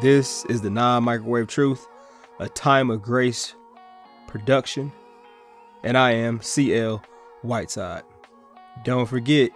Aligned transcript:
This 0.00 0.46
is 0.46 0.62
the 0.62 0.70
Non 0.70 1.04
Microwave 1.04 1.46
Truth, 1.46 1.86
a 2.38 2.48
time 2.48 2.88
of 2.90 3.02
grace 3.02 3.54
production, 4.26 4.90
and 5.84 5.98
I 5.98 6.12
am 6.12 6.40
CL 6.40 7.02
Whiteside. 7.42 8.04
Don't 8.82 9.04
forget, 9.04 9.50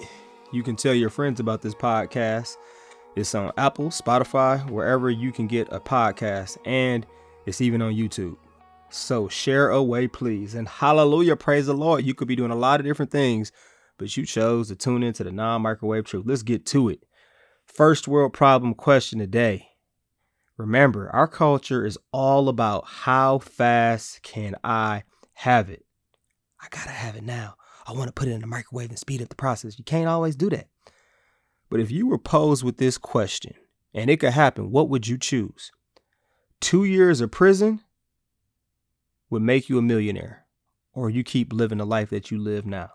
you 0.52 0.62
can 0.62 0.76
tell 0.76 0.92
your 0.92 1.08
friends 1.08 1.40
about 1.40 1.62
this 1.62 1.74
podcast. 1.74 2.58
It's 3.16 3.34
on 3.34 3.52
Apple, 3.56 3.86
Spotify, 3.86 4.68
wherever 4.68 5.08
you 5.08 5.32
can 5.32 5.46
get 5.46 5.72
a 5.72 5.80
podcast, 5.80 6.58
and 6.66 7.06
it's 7.46 7.62
even 7.62 7.80
on 7.80 7.94
YouTube. 7.94 8.36
So 8.90 9.28
share 9.28 9.70
away, 9.70 10.08
please. 10.08 10.54
And 10.54 10.68
hallelujah, 10.68 11.36
praise 11.36 11.64
the 11.64 11.72
Lord. 11.72 12.04
You 12.04 12.12
could 12.12 12.28
be 12.28 12.36
doing 12.36 12.50
a 12.50 12.56
lot 12.56 12.80
of 12.80 12.86
different 12.86 13.10
things, 13.10 13.50
but 13.96 14.14
you 14.14 14.26
chose 14.26 14.68
to 14.68 14.76
tune 14.76 15.04
into 15.04 15.24
the 15.24 15.32
non 15.32 15.62
microwave 15.62 16.04
truth. 16.04 16.26
Let's 16.26 16.42
get 16.42 16.66
to 16.66 16.90
it. 16.90 17.02
First 17.64 18.06
world 18.06 18.34
problem 18.34 18.74
question 18.74 19.20
today. 19.20 19.70
Remember, 20.56 21.10
our 21.12 21.26
culture 21.26 21.84
is 21.84 21.98
all 22.12 22.48
about 22.48 22.84
how 22.86 23.38
fast 23.38 24.22
can 24.22 24.54
I 24.62 25.02
have 25.32 25.68
it? 25.68 25.84
I 26.60 26.68
gotta 26.70 26.90
have 26.90 27.16
it 27.16 27.24
now. 27.24 27.56
I 27.86 27.92
want 27.92 28.06
to 28.06 28.12
put 28.12 28.28
it 28.28 28.32
in 28.32 28.40
the 28.40 28.46
microwave 28.46 28.88
and 28.88 28.98
speed 28.98 29.20
up 29.20 29.28
the 29.28 29.34
process. 29.34 29.78
You 29.78 29.84
can't 29.84 30.08
always 30.08 30.36
do 30.36 30.48
that. 30.50 30.68
But 31.68 31.80
if 31.80 31.90
you 31.90 32.06
were 32.06 32.18
posed 32.18 32.62
with 32.62 32.76
this 32.78 32.98
question, 32.98 33.54
and 33.92 34.08
it 34.08 34.18
could 34.18 34.32
happen, 34.32 34.70
what 34.70 34.88
would 34.88 35.06
you 35.06 35.18
choose? 35.18 35.72
Two 36.60 36.84
years 36.84 37.20
of 37.20 37.30
prison 37.30 37.80
would 39.28 39.42
make 39.42 39.68
you 39.68 39.78
a 39.78 39.82
millionaire, 39.82 40.46
or 40.92 41.10
you 41.10 41.24
keep 41.24 41.52
living 41.52 41.78
the 41.78 41.86
life 41.86 42.10
that 42.10 42.30
you 42.30 42.38
live 42.38 42.64
now? 42.64 42.90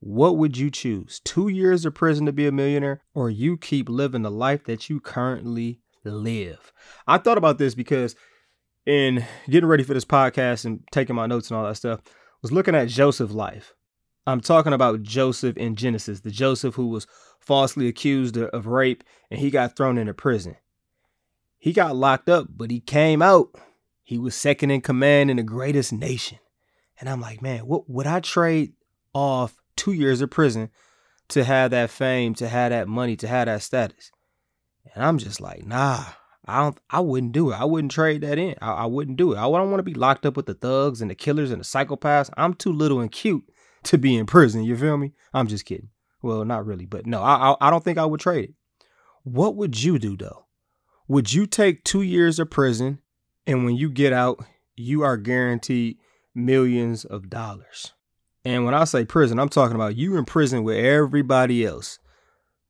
What 0.00 0.36
would 0.36 0.56
you 0.56 0.70
choose? 0.70 1.20
Two 1.24 1.46
years 1.46 1.84
of 1.84 1.94
prison 1.94 2.26
to 2.26 2.32
be 2.32 2.46
a 2.46 2.52
millionaire, 2.52 3.02
or 3.14 3.30
you 3.30 3.56
keep 3.56 3.88
living 3.88 4.22
the 4.22 4.30
life 4.32 4.64
that 4.64 4.90
you 4.90 4.98
currently 4.98 5.81
live? 6.10 6.72
I 7.06 7.18
thought 7.18 7.38
about 7.38 7.58
this 7.58 7.74
because 7.74 8.16
in 8.86 9.24
getting 9.48 9.68
ready 9.68 9.84
for 9.84 9.94
this 9.94 10.04
podcast 10.04 10.64
and 10.64 10.80
taking 10.90 11.16
my 11.16 11.26
notes 11.26 11.50
and 11.50 11.58
all 11.58 11.66
that 11.66 11.76
stuff, 11.76 12.00
was 12.40 12.52
looking 12.52 12.74
at 12.74 12.88
Joseph's 12.88 13.32
life. 13.32 13.74
I'm 14.26 14.40
talking 14.40 14.72
about 14.72 15.02
Joseph 15.02 15.56
in 15.56 15.76
Genesis, 15.76 16.20
the 16.20 16.30
Joseph 16.30 16.74
who 16.74 16.88
was 16.88 17.06
falsely 17.40 17.88
accused 17.88 18.36
of 18.36 18.66
rape 18.66 19.04
and 19.30 19.40
he 19.40 19.50
got 19.50 19.76
thrown 19.76 19.98
into 19.98 20.14
prison. 20.14 20.56
He 21.58 21.72
got 21.72 21.96
locked 21.96 22.28
up, 22.28 22.48
but 22.50 22.70
he 22.70 22.80
came 22.80 23.22
out 23.22 23.56
he 24.12 24.18
was 24.18 24.34
second 24.34 24.70
in 24.70 24.80
command 24.80 25.30
in 25.30 25.38
the 25.38 25.42
greatest 25.42 25.92
nation. 25.92 26.38
And 27.00 27.08
I'm 27.08 27.20
like, 27.20 27.40
man, 27.40 27.60
what 27.60 27.88
would 27.88 28.06
I 28.06 28.20
trade 28.20 28.74
off 29.14 29.56
two 29.76 29.92
years 29.92 30.20
of 30.20 30.30
prison 30.30 30.70
to 31.28 31.44
have 31.44 31.70
that 31.70 31.88
fame, 31.88 32.34
to 32.34 32.48
have 32.48 32.70
that 32.70 32.88
money, 32.88 33.16
to 33.16 33.26
have 33.26 33.46
that 33.46 33.62
status? 33.62 34.10
And 34.94 35.04
I'm 35.04 35.18
just 35.18 35.40
like, 35.40 35.66
nah, 35.66 36.04
I 36.46 36.62
don't 36.62 36.78
I 36.90 37.00
wouldn't 37.00 37.32
do 37.32 37.50
it. 37.50 37.54
I 37.54 37.64
wouldn't 37.64 37.92
trade 37.92 38.22
that 38.22 38.38
in. 38.38 38.56
I, 38.60 38.72
I 38.72 38.86
wouldn't 38.86 39.16
do 39.16 39.32
it. 39.32 39.38
I 39.38 39.42
don't 39.42 39.70
want 39.70 39.78
to 39.78 39.82
be 39.84 39.94
locked 39.94 40.26
up 40.26 40.36
with 40.36 40.46
the 40.46 40.54
thugs 40.54 41.00
and 41.00 41.10
the 41.10 41.14
killers 41.14 41.50
and 41.50 41.60
the 41.60 41.64
psychopaths. 41.64 42.30
I'm 42.36 42.54
too 42.54 42.72
little 42.72 43.00
and 43.00 43.10
cute 43.10 43.44
to 43.84 43.98
be 43.98 44.16
in 44.16 44.26
prison. 44.26 44.64
You 44.64 44.76
feel 44.76 44.96
me? 44.96 45.12
I'm 45.32 45.46
just 45.46 45.64
kidding. 45.64 45.90
Well, 46.22 46.44
not 46.44 46.66
really, 46.66 46.86
but 46.86 47.06
no, 47.06 47.20
I, 47.20 47.50
I, 47.50 47.68
I 47.68 47.70
don't 47.70 47.82
think 47.82 47.98
I 47.98 48.04
would 48.04 48.20
trade 48.20 48.44
it. 48.44 48.54
What 49.24 49.56
would 49.56 49.82
you 49.82 49.98
do 49.98 50.16
though? 50.16 50.46
Would 51.08 51.32
you 51.32 51.46
take 51.46 51.84
two 51.84 52.02
years 52.02 52.38
of 52.38 52.50
prison 52.50 53.00
and 53.46 53.64
when 53.64 53.76
you 53.76 53.90
get 53.90 54.12
out, 54.12 54.44
you 54.76 55.02
are 55.02 55.16
guaranteed 55.16 55.98
millions 56.34 57.04
of 57.04 57.28
dollars. 57.28 57.92
And 58.44 58.64
when 58.64 58.74
I 58.74 58.84
say 58.84 59.04
prison, 59.04 59.38
I'm 59.38 59.48
talking 59.48 59.76
about 59.76 59.96
you 59.96 60.16
in 60.16 60.24
prison 60.24 60.64
with 60.64 60.76
everybody 60.76 61.64
else. 61.64 61.98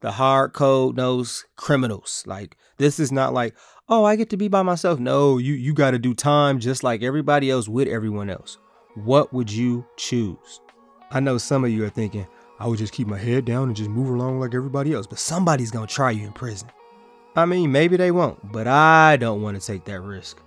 The 0.02 0.12
hard 0.12 0.52
code 0.52 0.96
knows 0.96 1.46
criminals. 1.56 2.24
Like 2.26 2.56
this 2.76 3.00
is 3.00 3.10
not 3.10 3.32
like, 3.32 3.54
oh, 3.88 4.04
I 4.04 4.16
get 4.16 4.30
to 4.30 4.36
be 4.36 4.48
by 4.48 4.62
myself. 4.62 4.98
No, 4.98 5.38
you 5.38 5.54
you 5.54 5.72
got 5.72 5.92
to 5.92 5.98
do 5.98 6.12
time 6.12 6.58
just 6.58 6.82
like 6.82 7.02
everybody 7.02 7.50
else 7.50 7.68
with 7.68 7.88
everyone 7.88 8.28
else. 8.28 8.58
What 8.94 9.32
would 9.32 9.50
you 9.50 9.86
choose? 9.96 10.60
I 11.10 11.20
know 11.20 11.38
some 11.38 11.64
of 11.64 11.70
you 11.70 11.84
are 11.84 11.90
thinking, 11.90 12.26
I 12.58 12.66
would 12.66 12.78
just 12.78 12.92
keep 12.92 13.06
my 13.06 13.18
head 13.18 13.44
down 13.44 13.68
and 13.68 13.76
just 13.76 13.90
move 13.90 14.08
along 14.08 14.40
like 14.40 14.54
everybody 14.54 14.92
else, 14.92 15.06
but 15.06 15.18
somebody's 15.18 15.70
going 15.70 15.86
to 15.86 15.94
try 15.94 16.10
you 16.10 16.26
in 16.26 16.32
prison. 16.32 16.68
I 17.36 17.46
mean, 17.46 17.72
maybe 17.72 17.96
they 17.96 18.10
won't, 18.10 18.52
but 18.52 18.66
I 18.66 19.16
don't 19.16 19.40
want 19.40 19.58
to 19.58 19.66
take 19.66 19.84
that 19.84 20.00
risk. 20.00 20.40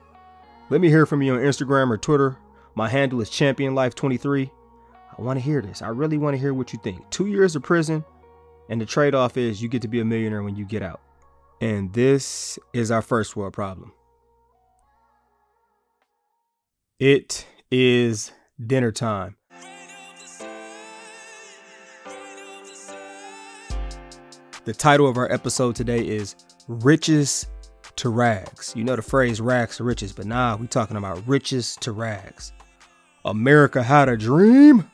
Let 0.69 0.81
me 0.81 0.89
hear 0.89 1.05
from 1.05 1.21
you 1.21 1.33
on 1.33 1.39
Instagram 1.39 1.89
or 1.89 1.97
Twitter. 1.97 2.37
My 2.75 2.89
handle 2.89 3.21
is 3.21 3.29
championlife23. 3.29 4.51
I 5.17 5.21
want 5.21 5.39
to 5.39 5.45
hear 5.45 5.61
this. 5.61 5.81
I 5.81 5.89
really 5.89 6.17
want 6.17 6.35
to 6.35 6.39
hear 6.39 6.53
what 6.53 6.73
you 6.73 6.79
think. 6.83 7.09
Two 7.09 7.27
years 7.27 7.55
of 7.55 7.63
prison, 7.63 8.03
and 8.69 8.81
the 8.81 8.85
trade 8.85 9.15
off 9.15 9.37
is 9.37 9.61
you 9.61 9.69
get 9.69 9.81
to 9.83 9.87
be 9.87 9.99
a 9.99 10.05
millionaire 10.05 10.43
when 10.43 10.55
you 10.55 10.65
get 10.65 10.81
out. 10.81 11.01
And 11.61 11.93
this 11.93 12.59
is 12.73 12.91
our 12.91 13.01
first 13.01 13.35
world 13.35 13.53
problem. 13.53 13.93
It 16.99 17.45
is 17.71 18.31
dinner 18.65 18.91
time. 18.91 19.35
The 24.65 24.73
title 24.73 25.07
of 25.07 25.17
our 25.17 25.31
episode 25.31 25.75
today 25.75 25.99
is 25.99 26.35
Riches 26.67 27.47
to 27.97 28.09
rags. 28.09 28.73
You 28.75 28.83
know 28.83 28.95
the 28.95 29.01
phrase 29.01 29.39
rags 29.39 29.77
to 29.77 29.83
riches, 29.83 30.11
but 30.11 30.25
nah, 30.25 30.55
we 30.55 30.67
talking 30.67 30.97
about 30.97 31.25
riches 31.27 31.77
to 31.81 31.91
rags. 31.91 32.51
America 33.25 33.83
had 33.83 34.09
a 34.09 34.17
dream. 34.17 34.89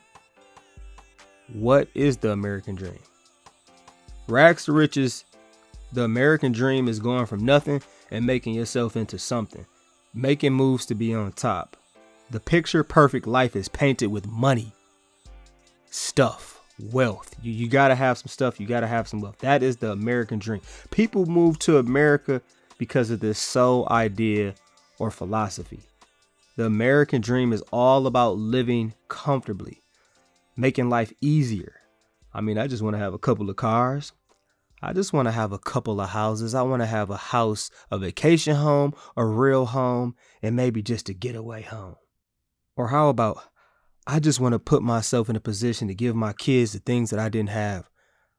What 1.52 1.88
is 1.94 2.18
the 2.18 2.30
American 2.32 2.74
dream? 2.74 2.98
Rags 4.28 4.64
to 4.66 4.72
riches, 4.72 5.24
the 5.92 6.04
American 6.04 6.52
dream 6.52 6.88
is 6.88 7.00
going 7.00 7.26
from 7.26 7.44
nothing 7.44 7.82
and 8.10 8.24
making 8.24 8.54
yourself 8.54 8.96
into 8.96 9.18
something, 9.18 9.66
making 10.14 10.52
moves 10.52 10.86
to 10.86 10.94
be 10.94 11.12
on 11.12 11.32
top. 11.32 11.76
The 12.30 12.40
picture 12.40 12.84
perfect 12.84 13.26
life 13.26 13.56
is 13.56 13.68
painted 13.68 14.06
with 14.06 14.26
money, 14.26 14.72
stuff, 15.90 16.60
wealth. 16.92 17.34
You, 17.42 17.52
you 17.52 17.68
got 17.68 17.88
to 17.88 17.94
have 17.94 18.16
some 18.16 18.28
stuff, 18.28 18.60
you 18.60 18.66
got 18.66 18.80
to 18.80 18.86
have 18.86 19.08
some 19.08 19.20
wealth. 19.20 19.38
That 19.40 19.62
is 19.62 19.76
the 19.76 19.90
American 19.90 20.38
dream. 20.38 20.62
People 20.90 21.26
move 21.26 21.58
to 21.60 21.78
America 21.78 22.40
because 22.78 23.10
of 23.10 23.20
this 23.20 23.38
sole 23.38 23.86
idea 23.90 24.54
or 24.98 25.10
philosophy. 25.10 25.80
The 26.56 26.64
American 26.64 27.20
dream 27.20 27.52
is 27.52 27.62
all 27.72 28.06
about 28.06 28.38
living 28.38 28.94
comfortably, 29.08 29.82
making 30.56 30.88
life 30.88 31.12
easier. 31.20 31.81
I 32.34 32.40
mean, 32.40 32.58
I 32.58 32.66
just 32.66 32.82
want 32.82 32.94
to 32.94 33.00
have 33.00 33.14
a 33.14 33.18
couple 33.18 33.48
of 33.50 33.56
cars. 33.56 34.12
I 34.82 34.92
just 34.92 35.12
want 35.12 35.28
to 35.28 35.32
have 35.32 35.52
a 35.52 35.58
couple 35.58 36.00
of 36.00 36.10
houses. 36.10 36.54
I 36.54 36.62
want 36.62 36.82
to 36.82 36.86
have 36.86 37.10
a 37.10 37.16
house, 37.16 37.70
a 37.90 37.98
vacation 37.98 38.56
home, 38.56 38.94
a 39.16 39.24
real 39.24 39.66
home, 39.66 40.16
and 40.42 40.56
maybe 40.56 40.82
just 40.82 41.08
a 41.08 41.14
getaway 41.14 41.62
home. 41.62 41.96
Or 42.76 42.88
how 42.88 43.08
about 43.08 43.42
I 44.06 44.18
just 44.18 44.40
want 44.40 44.54
to 44.54 44.58
put 44.58 44.82
myself 44.82 45.30
in 45.30 45.36
a 45.36 45.40
position 45.40 45.86
to 45.88 45.94
give 45.94 46.16
my 46.16 46.32
kids 46.32 46.72
the 46.72 46.80
things 46.80 47.10
that 47.10 47.20
I 47.20 47.28
didn't 47.28 47.50
have. 47.50 47.88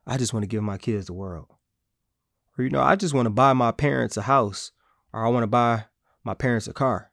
I 0.05 0.17
just 0.17 0.33
want 0.33 0.43
to 0.43 0.47
give 0.47 0.63
my 0.63 0.77
kids 0.77 1.05
the 1.05 1.13
world. 1.13 1.47
Or, 2.57 2.65
you 2.65 2.69
know, 2.69 2.81
I 2.81 2.97
just 2.97 3.13
want 3.13 3.27
to 3.27 3.31
buy 3.31 3.53
my 3.53 3.71
parents 3.71 4.17
a 4.17 4.23
house 4.23 4.71
or 5.13 5.25
I 5.25 5.29
want 5.29 5.43
to 5.43 5.47
buy 5.47 5.85
my 6.25 6.33
parents 6.33 6.67
a 6.67 6.73
car. 6.73 7.11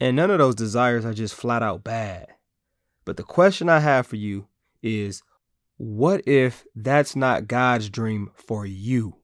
And 0.00 0.16
none 0.16 0.30
of 0.30 0.38
those 0.38 0.56
desires 0.56 1.04
are 1.04 1.14
just 1.14 1.34
flat 1.34 1.62
out 1.62 1.84
bad. 1.84 2.26
But 3.04 3.16
the 3.16 3.22
question 3.22 3.68
I 3.68 3.78
have 3.78 4.06
for 4.06 4.16
you 4.16 4.48
is 4.82 5.22
what 5.76 6.26
if 6.26 6.64
that's 6.74 7.16
not 7.16 7.48
God's 7.48 7.88
dream 7.88 8.30
for 8.34 8.64
you? 8.64 9.16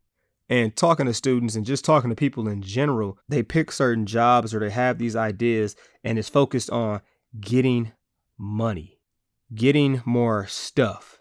And 0.48 0.74
talking 0.74 1.06
to 1.06 1.14
students 1.14 1.54
and 1.54 1.64
just 1.64 1.84
talking 1.84 2.10
to 2.10 2.16
people 2.16 2.48
in 2.48 2.60
general, 2.60 3.18
they 3.28 3.42
pick 3.42 3.70
certain 3.70 4.04
jobs 4.04 4.52
or 4.52 4.58
they 4.58 4.70
have 4.70 4.98
these 4.98 5.14
ideas 5.14 5.76
and 6.02 6.18
it's 6.18 6.28
focused 6.28 6.70
on 6.70 7.02
getting 7.40 7.92
money, 8.36 8.98
getting 9.54 10.02
more 10.04 10.46
stuff. 10.48 11.20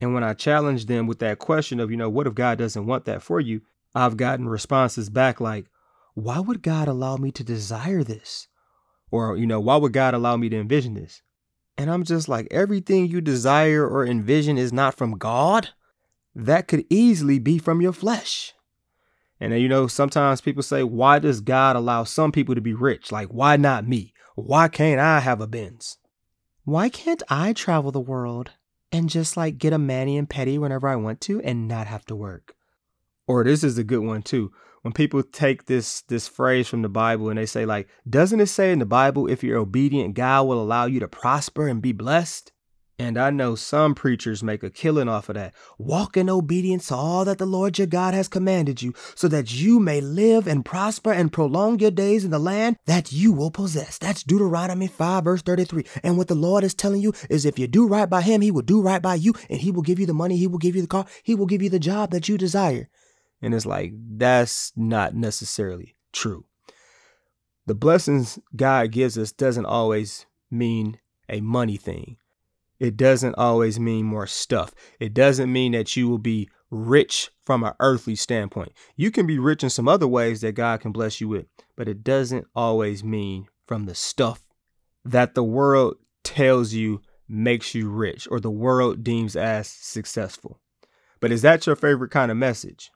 And 0.00 0.14
when 0.14 0.22
I 0.22 0.34
challenge 0.34 0.86
them 0.86 1.08
with 1.08 1.18
that 1.18 1.40
question 1.40 1.80
of, 1.80 1.90
you 1.90 1.96
know, 1.96 2.08
what 2.08 2.28
if 2.28 2.34
God 2.34 2.58
doesn't 2.58 2.86
want 2.86 3.04
that 3.06 3.20
for 3.20 3.40
you? 3.40 3.62
I've 3.96 4.16
gotten 4.16 4.48
responses 4.48 5.10
back 5.10 5.40
like, 5.40 5.66
why 6.14 6.38
would 6.38 6.62
God 6.62 6.86
allow 6.86 7.16
me 7.16 7.32
to 7.32 7.42
desire 7.42 8.04
this? 8.04 8.46
Or, 9.10 9.36
you 9.36 9.46
know, 9.46 9.58
why 9.58 9.76
would 9.76 9.92
God 9.92 10.14
allow 10.14 10.36
me 10.36 10.48
to 10.50 10.60
envision 10.60 10.94
this? 10.94 11.22
And 11.78 11.90
I'm 11.90 12.02
just 12.02 12.28
like, 12.28 12.48
everything 12.50 13.06
you 13.06 13.20
desire 13.20 13.86
or 13.88 14.04
envision 14.04 14.58
is 14.58 14.72
not 14.72 14.96
from 14.96 15.16
God. 15.16 15.68
That 16.34 16.66
could 16.66 16.84
easily 16.90 17.38
be 17.38 17.58
from 17.58 17.80
your 17.80 17.92
flesh. 17.92 18.52
And 19.40 19.52
then, 19.52 19.60
you 19.60 19.68
know, 19.68 19.86
sometimes 19.86 20.40
people 20.40 20.64
say, 20.64 20.82
why 20.82 21.20
does 21.20 21.40
God 21.40 21.76
allow 21.76 22.02
some 22.02 22.32
people 22.32 22.56
to 22.56 22.60
be 22.60 22.74
rich? 22.74 23.12
Like, 23.12 23.28
why 23.28 23.56
not 23.56 23.86
me? 23.86 24.12
Why 24.34 24.66
can't 24.66 25.00
I 25.00 25.20
have 25.20 25.40
a 25.40 25.46
Benz? 25.46 25.98
Why 26.64 26.88
can't 26.88 27.22
I 27.28 27.52
travel 27.52 27.92
the 27.92 28.00
world 28.00 28.50
and 28.90 29.08
just 29.08 29.36
like 29.36 29.58
get 29.58 29.72
a 29.72 29.78
mani 29.78 30.18
and 30.18 30.28
pedi 30.28 30.58
whenever 30.58 30.88
I 30.88 30.96
want 30.96 31.20
to 31.22 31.40
and 31.42 31.68
not 31.68 31.86
have 31.86 32.04
to 32.06 32.16
work? 32.16 32.56
Or 33.28 33.44
this 33.44 33.62
is 33.62 33.78
a 33.78 33.84
good 33.84 34.00
one 34.00 34.22
too. 34.22 34.50
When 34.82 34.92
people 34.92 35.22
take 35.22 35.66
this 35.66 36.00
this 36.02 36.26
phrase 36.26 36.66
from 36.66 36.82
the 36.82 36.88
Bible 36.88 37.28
and 37.28 37.38
they 37.38 37.46
say 37.46 37.66
like, 37.66 37.88
doesn't 38.08 38.40
it 38.40 38.46
say 38.46 38.72
in 38.72 38.78
the 38.78 38.86
Bible 38.86 39.28
if 39.28 39.44
you're 39.44 39.58
obedient, 39.58 40.14
God 40.14 40.46
will 40.46 40.60
allow 40.60 40.86
you 40.86 40.98
to 41.00 41.08
prosper 41.08 41.68
and 41.68 41.82
be 41.82 41.92
blessed? 41.92 42.52
And 43.00 43.16
I 43.16 43.30
know 43.30 43.54
some 43.54 43.94
preachers 43.94 44.42
make 44.42 44.64
a 44.64 44.70
killing 44.70 45.08
off 45.08 45.28
of 45.28 45.36
that. 45.36 45.54
Walk 45.78 46.16
in 46.16 46.28
obedience 46.28 46.88
to 46.88 46.96
all 46.96 47.24
that 47.26 47.38
the 47.38 47.46
Lord 47.46 47.78
your 47.78 47.86
God 47.86 48.12
has 48.12 48.26
commanded 48.26 48.82
you, 48.82 48.92
so 49.14 49.28
that 49.28 49.54
you 49.54 49.78
may 49.78 50.00
live 50.00 50.48
and 50.48 50.64
prosper 50.64 51.12
and 51.12 51.32
prolong 51.32 51.78
your 51.78 51.92
days 51.92 52.24
in 52.24 52.32
the 52.32 52.40
land 52.40 52.76
that 52.86 53.12
you 53.12 53.32
will 53.32 53.52
possess. 53.52 53.98
That's 53.98 54.24
Deuteronomy 54.24 54.88
5, 54.88 55.22
verse 55.22 55.42
33. 55.42 55.84
And 56.02 56.16
what 56.16 56.26
the 56.26 56.34
Lord 56.34 56.64
is 56.64 56.74
telling 56.74 57.00
you 57.00 57.12
is 57.30 57.44
if 57.44 57.56
you 57.56 57.68
do 57.68 57.86
right 57.86 58.10
by 58.10 58.20
him, 58.20 58.40
he 58.40 58.50
will 58.50 58.62
do 58.62 58.82
right 58.82 59.00
by 59.00 59.14
you, 59.14 59.32
and 59.48 59.60
he 59.60 59.70
will 59.70 59.82
give 59.82 60.00
you 60.00 60.06
the 60.06 60.12
money, 60.12 60.36
he 60.36 60.48
will 60.48 60.58
give 60.58 60.74
you 60.74 60.82
the 60.82 60.88
car, 60.88 61.06
he 61.22 61.36
will 61.36 61.46
give 61.46 61.62
you 61.62 61.70
the 61.70 61.78
job 61.78 62.10
that 62.10 62.28
you 62.28 62.36
desire. 62.36 62.88
And 63.40 63.54
it's 63.54 63.66
like, 63.66 63.92
that's 63.94 64.72
not 64.76 65.14
necessarily 65.14 65.96
true. 66.12 66.44
The 67.66 67.74
blessings 67.74 68.38
God 68.56 68.90
gives 68.92 69.18
us 69.18 69.32
doesn't 69.32 69.66
always 69.66 70.26
mean 70.50 70.98
a 71.28 71.40
money 71.40 71.76
thing 71.76 72.16
it 72.78 72.96
doesn't 72.96 73.34
always 73.36 73.80
mean 73.80 74.06
more 74.06 74.26
stuff. 74.26 74.72
It 75.00 75.12
doesn't 75.12 75.52
mean 75.52 75.72
that 75.72 75.96
you 75.96 76.08
will 76.08 76.18
be 76.18 76.48
rich 76.70 77.30
from 77.44 77.64
an 77.64 77.72
earthly 77.80 78.14
standpoint. 78.14 78.72
You 78.96 79.10
can 79.10 79.26
be 79.26 79.38
rich 79.38 79.64
in 79.64 79.70
some 79.70 79.88
other 79.88 80.06
ways 80.06 80.42
that 80.42 80.52
God 80.52 80.80
can 80.80 80.92
bless 80.92 81.20
you 81.20 81.28
with, 81.28 81.46
but 81.76 81.88
it 81.88 82.04
doesn't 82.04 82.46
always 82.54 83.02
mean 83.02 83.48
from 83.66 83.86
the 83.86 83.94
stuff 83.94 84.46
that 85.04 85.34
the 85.34 85.42
world 85.42 85.96
tells 86.22 86.72
you 86.72 87.00
makes 87.28 87.74
you 87.74 87.88
rich 87.88 88.28
or 88.30 88.38
the 88.38 88.50
world 88.50 89.02
deems 89.02 89.34
as 89.34 89.68
successful. 89.68 90.60
But 91.20 91.32
is 91.32 91.42
that 91.42 91.66
your 91.66 91.76
favorite 91.76 92.10
kind 92.10 92.30
of 92.30 92.36
message? 92.36 92.90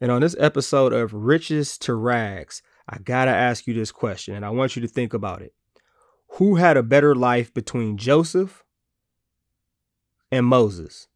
And 0.00 0.10
on 0.10 0.22
this 0.22 0.36
episode 0.38 0.92
of 0.92 1.12
Riches 1.12 1.76
to 1.78 1.94
Rags, 1.94 2.62
I 2.88 2.98
gotta 2.98 3.30
ask 3.30 3.66
you 3.66 3.74
this 3.74 3.92
question 3.92 4.34
and 4.34 4.44
I 4.44 4.50
want 4.50 4.76
you 4.76 4.82
to 4.82 4.88
think 4.88 5.12
about 5.12 5.42
it. 5.42 5.52
Who 6.34 6.54
had 6.56 6.76
a 6.76 6.82
better 6.82 7.14
life 7.14 7.52
between 7.52 7.96
Joseph 7.96 8.64
and 10.30 10.46
Moses. 10.46 11.08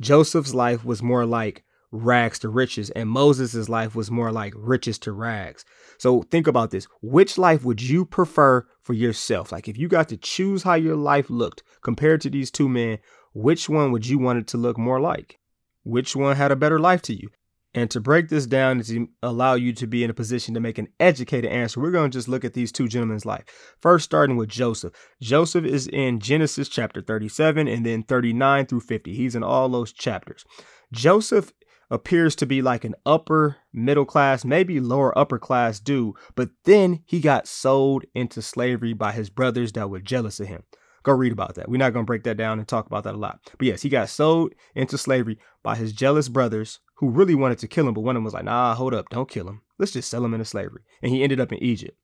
Joseph's 0.00 0.54
life 0.54 0.84
was 0.84 1.02
more 1.02 1.24
like 1.24 1.64
rags 1.92 2.38
to 2.40 2.48
riches, 2.48 2.90
and 2.90 3.08
Moses' 3.08 3.68
life 3.68 3.94
was 3.94 4.10
more 4.10 4.32
like 4.32 4.52
riches 4.56 4.98
to 5.00 5.12
rags. 5.12 5.64
So 5.98 6.22
think 6.22 6.46
about 6.46 6.70
this. 6.70 6.86
Which 7.00 7.38
life 7.38 7.64
would 7.64 7.80
you 7.80 8.04
prefer 8.04 8.66
for 8.82 8.92
yourself? 8.92 9.52
Like 9.52 9.68
if 9.68 9.78
you 9.78 9.88
got 9.88 10.08
to 10.10 10.16
choose 10.16 10.62
how 10.64 10.74
your 10.74 10.96
life 10.96 11.30
looked 11.30 11.62
compared 11.82 12.20
to 12.22 12.30
these 12.30 12.50
two 12.50 12.68
men, 12.68 12.98
which 13.32 13.68
one 13.68 13.92
would 13.92 14.06
you 14.06 14.18
want 14.18 14.38
it 14.40 14.46
to 14.48 14.58
look 14.58 14.76
more 14.76 15.00
like? 15.00 15.38
Which 15.84 16.16
one 16.16 16.36
had 16.36 16.50
a 16.50 16.56
better 16.56 16.78
life 16.78 17.02
to 17.02 17.14
you? 17.14 17.30
And 17.76 17.90
to 17.90 18.00
break 18.00 18.30
this 18.30 18.46
down 18.46 18.78
and 18.78 18.86
to 18.86 19.08
allow 19.22 19.52
you 19.52 19.74
to 19.74 19.86
be 19.86 20.02
in 20.02 20.08
a 20.08 20.14
position 20.14 20.54
to 20.54 20.60
make 20.60 20.78
an 20.78 20.88
educated 20.98 21.50
answer, 21.50 21.78
we're 21.78 21.90
going 21.90 22.10
to 22.10 22.16
just 22.16 22.26
look 22.26 22.42
at 22.42 22.54
these 22.54 22.72
two 22.72 22.88
gentlemen's 22.88 23.26
life. 23.26 23.44
First, 23.82 24.06
starting 24.06 24.38
with 24.38 24.48
Joseph. 24.48 24.94
Joseph 25.20 25.66
is 25.66 25.86
in 25.86 26.18
Genesis 26.18 26.70
chapter 26.70 27.02
37 27.02 27.68
and 27.68 27.84
then 27.84 28.02
39 28.02 28.64
through 28.64 28.80
50. 28.80 29.12
He's 29.14 29.34
in 29.34 29.42
all 29.42 29.68
those 29.68 29.92
chapters. 29.92 30.46
Joseph 30.90 31.52
appears 31.90 32.34
to 32.36 32.46
be 32.46 32.62
like 32.62 32.84
an 32.84 32.94
upper 33.04 33.58
middle 33.74 34.06
class, 34.06 34.42
maybe 34.42 34.80
lower 34.80 35.16
upper 35.16 35.38
class 35.38 35.78
dude, 35.78 36.14
but 36.34 36.48
then 36.64 37.02
he 37.04 37.20
got 37.20 37.46
sold 37.46 38.04
into 38.14 38.40
slavery 38.40 38.94
by 38.94 39.12
his 39.12 39.28
brothers 39.28 39.72
that 39.72 39.90
were 39.90 40.00
jealous 40.00 40.40
of 40.40 40.48
him. 40.48 40.62
Go 41.02 41.12
read 41.12 41.30
about 41.30 41.56
that. 41.56 41.68
We're 41.68 41.76
not 41.76 41.92
going 41.92 42.06
to 42.06 42.10
break 42.10 42.24
that 42.24 42.38
down 42.38 42.58
and 42.58 42.66
talk 42.66 42.86
about 42.86 43.04
that 43.04 43.14
a 43.14 43.18
lot. 43.18 43.38
But 43.58 43.66
yes, 43.66 43.82
he 43.82 43.90
got 43.90 44.08
sold 44.08 44.54
into 44.74 44.96
slavery 44.96 45.38
by 45.62 45.76
his 45.76 45.92
jealous 45.92 46.30
brothers 46.30 46.80
who 46.96 47.10
really 47.10 47.34
wanted 47.34 47.58
to 47.58 47.68
kill 47.68 47.86
him, 47.86 47.94
but 47.94 48.00
one 48.02 48.16
of 48.16 48.20
them 48.20 48.24
was 48.24 48.34
like, 48.34 48.44
nah, 48.44 48.74
hold 48.74 48.94
up, 48.94 49.08
don't 49.10 49.28
kill 49.28 49.48
him. 49.48 49.62
Let's 49.78 49.92
just 49.92 50.10
sell 50.10 50.24
him 50.24 50.34
into 50.34 50.44
slavery. 50.44 50.82
And 51.02 51.12
he 51.12 51.22
ended 51.22 51.40
up 51.40 51.52
in 51.52 51.62
Egypt. 51.62 51.96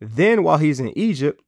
Then 0.00 0.42
while 0.42 0.58
he's 0.58 0.80
in 0.80 0.96
Egypt, 0.98 1.42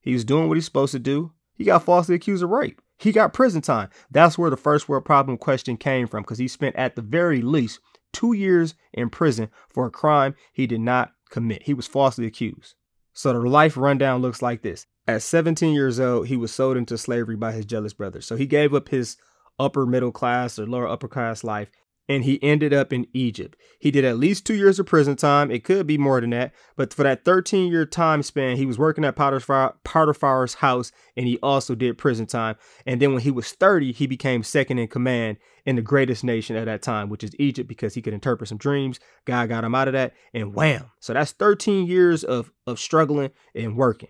he 0.00 0.12
was 0.12 0.24
doing 0.24 0.48
what 0.48 0.56
he's 0.56 0.64
supposed 0.64 0.92
to 0.92 0.98
do. 0.98 1.32
He 1.54 1.64
got 1.64 1.84
falsely 1.84 2.14
accused 2.14 2.42
of 2.42 2.50
rape. 2.50 2.80
He 2.98 3.12
got 3.12 3.32
prison 3.32 3.60
time. 3.60 3.90
That's 4.10 4.38
where 4.38 4.50
the 4.50 4.56
first 4.56 4.88
world 4.88 5.04
problem 5.04 5.38
question 5.38 5.76
came 5.76 6.06
from 6.06 6.22
because 6.22 6.38
he 6.38 6.48
spent 6.48 6.76
at 6.76 6.96
the 6.96 7.02
very 7.02 7.42
least 7.42 7.80
two 8.12 8.32
years 8.32 8.74
in 8.92 9.10
prison 9.10 9.50
for 9.68 9.86
a 9.86 9.90
crime 9.90 10.34
he 10.52 10.66
did 10.66 10.80
not 10.80 11.12
commit. 11.30 11.64
He 11.64 11.74
was 11.74 11.86
falsely 11.86 12.26
accused. 12.26 12.74
So 13.12 13.32
the 13.32 13.40
life 13.40 13.76
rundown 13.76 14.22
looks 14.22 14.42
like 14.42 14.62
this. 14.62 14.86
At 15.06 15.22
17 15.22 15.74
years 15.74 16.00
old, 16.00 16.28
he 16.28 16.36
was 16.36 16.52
sold 16.52 16.76
into 16.76 16.98
slavery 16.98 17.36
by 17.36 17.52
his 17.52 17.66
jealous 17.66 17.92
brother. 17.92 18.20
So 18.20 18.36
he 18.36 18.46
gave 18.46 18.74
up 18.74 18.88
his 18.88 19.16
upper 19.58 19.86
middle 19.86 20.12
class 20.12 20.58
or 20.58 20.66
lower 20.66 20.86
upper 20.86 21.08
class 21.08 21.42
life 21.42 21.70
and 22.08 22.24
he 22.24 22.42
ended 22.42 22.72
up 22.72 22.92
in 22.92 23.06
Egypt. 23.12 23.56
He 23.78 23.90
did 23.90 24.04
at 24.04 24.18
least 24.18 24.46
two 24.46 24.54
years 24.54 24.78
of 24.78 24.86
prison 24.86 25.16
time. 25.16 25.50
It 25.50 25.62
could 25.62 25.86
be 25.86 25.98
more 25.98 26.20
than 26.20 26.30
that, 26.30 26.52
but 26.76 26.94
for 26.94 27.02
that 27.02 27.24
13 27.24 27.70
year 27.70 27.84
time 27.84 28.22
span, 28.22 28.56
he 28.56 28.66
was 28.66 28.78
working 28.78 29.04
at 29.04 29.16
Potiphar, 29.16 29.74
Potiphar's 29.84 30.54
house 30.54 30.90
and 31.16 31.26
he 31.26 31.38
also 31.42 31.74
did 31.74 31.98
prison 31.98 32.26
time. 32.26 32.56
And 32.86 33.02
then 33.02 33.12
when 33.12 33.22
he 33.22 33.30
was 33.30 33.52
30, 33.52 33.92
he 33.92 34.06
became 34.06 34.42
second 34.42 34.78
in 34.78 34.88
command 34.88 35.36
in 35.66 35.76
the 35.76 35.82
greatest 35.82 36.24
nation 36.24 36.56
at 36.56 36.64
that 36.64 36.80
time, 36.80 37.08
which 37.08 37.24
is 37.24 37.36
Egypt, 37.38 37.68
because 37.68 37.94
he 37.94 38.00
could 38.00 38.14
interpret 38.14 38.48
some 38.48 38.56
dreams. 38.58 38.98
God 39.24 39.48
got 39.48 39.64
him 39.64 39.74
out 39.74 39.88
of 39.88 39.92
that, 39.92 40.14
and 40.32 40.54
wham. 40.54 40.90
So 41.00 41.12
that's 41.12 41.32
13 41.32 41.86
years 41.86 42.24
of, 42.24 42.52
of 42.66 42.78
struggling 42.78 43.30
and 43.54 43.76
working 43.76 44.08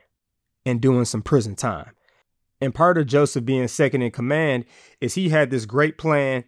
and 0.65 0.81
doing 0.81 1.05
some 1.05 1.23
prison 1.23 1.56
time. 1.56 1.93
And 2.61 2.75
part 2.75 2.99
of 2.99 3.06
Joseph 3.06 3.44
being 3.44 3.69
second 3.69 4.03
in 4.03 4.11
command 4.11 4.65
is 5.01 5.15
he 5.15 5.29
had 5.29 5.51
this 5.51 5.65
great 5.65 5.97
plan 5.97 6.44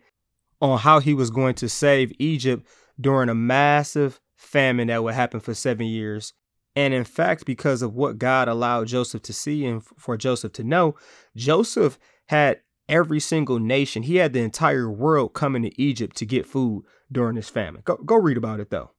on 0.60 0.78
how 0.78 1.00
he 1.00 1.14
was 1.14 1.30
going 1.30 1.54
to 1.54 1.68
save 1.68 2.12
Egypt 2.18 2.66
during 3.00 3.28
a 3.28 3.34
massive 3.34 4.20
famine 4.36 4.88
that 4.88 5.02
would 5.02 5.14
happen 5.14 5.40
for 5.40 5.54
seven 5.54 5.86
years. 5.86 6.32
And 6.76 6.94
in 6.94 7.04
fact, 7.04 7.46
because 7.46 7.82
of 7.82 7.94
what 7.94 8.18
God 8.18 8.48
allowed 8.48 8.88
Joseph 8.88 9.22
to 9.22 9.32
see 9.32 9.66
and 9.66 9.82
for 9.84 10.16
Joseph 10.16 10.52
to 10.54 10.64
know, 10.64 10.94
Joseph 11.34 11.98
had 12.28 12.60
every 12.88 13.20
single 13.20 13.58
nation, 13.58 14.02
he 14.02 14.16
had 14.16 14.32
the 14.32 14.40
entire 14.40 14.90
world 14.90 15.32
coming 15.32 15.62
to 15.62 15.82
Egypt 15.82 16.16
to 16.16 16.26
get 16.26 16.46
food 16.46 16.84
during 17.10 17.36
this 17.36 17.48
famine. 17.48 17.82
Go, 17.84 17.96
go 17.96 18.16
read 18.16 18.36
about 18.36 18.60
it 18.60 18.70
though. 18.70 18.92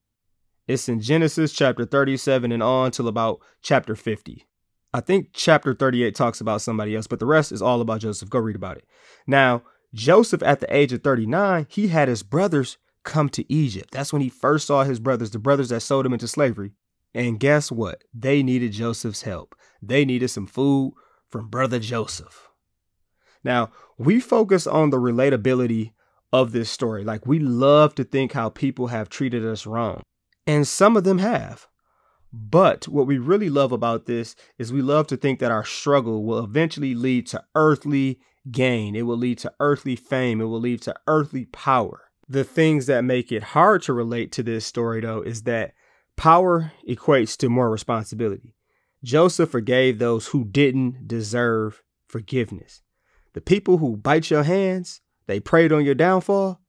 It's 0.68 0.88
in 0.88 1.02
Genesis 1.02 1.54
chapter 1.54 1.86
37 1.86 2.52
and 2.52 2.64
on 2.64 2.92
till 2.92 3.08
about 3.08 3.40
chapter 3.62 3.96
50. 3.96 4.46
I 4.94 5.00
think 5.00 5.30
chapter 5.34 5.74
38 5.74 6.14
talks 6.16 6.42
about 6.42 6.62
somebody 6.62 6.96
else, 6.96 7.08
but 7.08 7.20
the 7.20 7.26
rest 7.26 7.52
is 7.52 7.62
all 7.62 7.82
about 7.82 8.02
Joseph. 8.02 8.30
Go 8.30 8.40
read 8.40 8.56
about 8.56 8.78
it. 8.78 8.86
Now, 9.26 9.64
Joseph, 9.94 10.44
at 10.44 10.60
the 10.60 10.76
age 10.76 10.94
of 10.94 11.04
39, 11.04 11.68
he 11.70 11.90
had 11.90 12.08
his 12.08 12.24
brothers 12.24 12.78
come 13.04 13.30
to 13.30 13.52
Egypt. 13.52 13.92
That's 13.92 14.14
when 14.14 14.22
he 14.22 14.30
first 14.30 14.68
saw 14.68 14.84
his 14.84 15.00
brothers, 15.00 15.32
the 15.32 15.40
brothers 15.40 15.70
that 15.70 15.82
sold 15.82 16.06
him 16.06 16.14
into 16.14 16.28
slavery. 16.28 16.72
And 17.14 17.40
guess 17.40 17.72
what? 17.72 18.04
They 18.14 18.42
needed 18.42 18.72
Joseph's 18.72 19.24
help. 19.24 19.56
They 19.82 20.06
needed 20.06 20.30
some 20.30 20.48
food 20.48 20.94
from 21.28 21.50
brother 21.50 21.80
Joseph. 21.80 22.50
Now, 23.44 23.72
we 23.98 24.20
focus 24.20 24.68
on 24.68 24.92
the 24.92 24.98
relatability 24.98 25.92
of 26.32 26.52
this 26.52 26.70
story. 26.70 27.04
Like, 27.04 27.26
we 27.26 27.40
love 27.40 27.96
to 27.96 28.04
think 28.04 28.32
how 28.32 28.50
people 28.50 28.88
have 28.88 29.10
treated 29.10 29.46
us 29.46 29.66
wrong, 29.66 30.04
and 30.48 30.68
some 30.68 30.96
of 30.96 31.04
them 31.04 31.18
have. 31.18 31.68
But 32.32 32.88
what 32.88 33.08
we 33.08 33.18
really 33.18 33.50
love 33.50 33.74
about 33.74 34.06
this 34.06 34.36
is 34.58 34.72
we 34.72 34.82
love 34.82 35.08
to 35.08 35.18
think 35.18 35.40
that 35.40 35.52
our 35.52 35.66
struggle 35.66 36.24
will 36.24 36.44
eventually 36.44 36.96
lead 36.96 37.28
to 37.28 37.44
earthly 37.56 38.20
gain. 38.50 38.96
It 38.96 39.04
will 39.04 39.18
lead 39.18 39.38
to 39.40 39.54
earthly 39.60 39.96
fame. 39.96 40.42
It 40.42 40.46
will 40.46 40.60
lead 40.60 40.82
to 40.84 40.96
earthly 41.08 41.46
power. 41.46 42.10
The 42.28 42.44
things 42.44 42.86
that 42.86 43.04
make 43.04 43.32
it 43.32 43.44
hard 43.44 43.82
to 43.84 43.94
relate 43.94 44.32
to 44.34 44.44
this 44.44 44.66
story, 44.66 45.02
though, 45.02 45.22
is 45.22 45.44
that 45.44 45.74
power 46.16 46.72
equates 46.88 47.36
to 47.38 47.50
more 47.50 47.70
responsibility. 47.70 48.56
Joseph 49.04 49.50
forgave 49.50 50.00
those 50.00 50.28
who 50.28 50.46
didn't 50.46 51.08
deserve 51.08 51.82
forgiveness. 52.08 52.82
The 53.34 53.42
people 53.42 53.78
who 53.78 53.98
bite 53.98 54.30
your 54.30 54.44
hands, 54.44 55.02
they 55.28 55.40
preyed 55.40 55.72
on 55.72 55.86
your 55.86 55.96
downfall. 55.96 56.62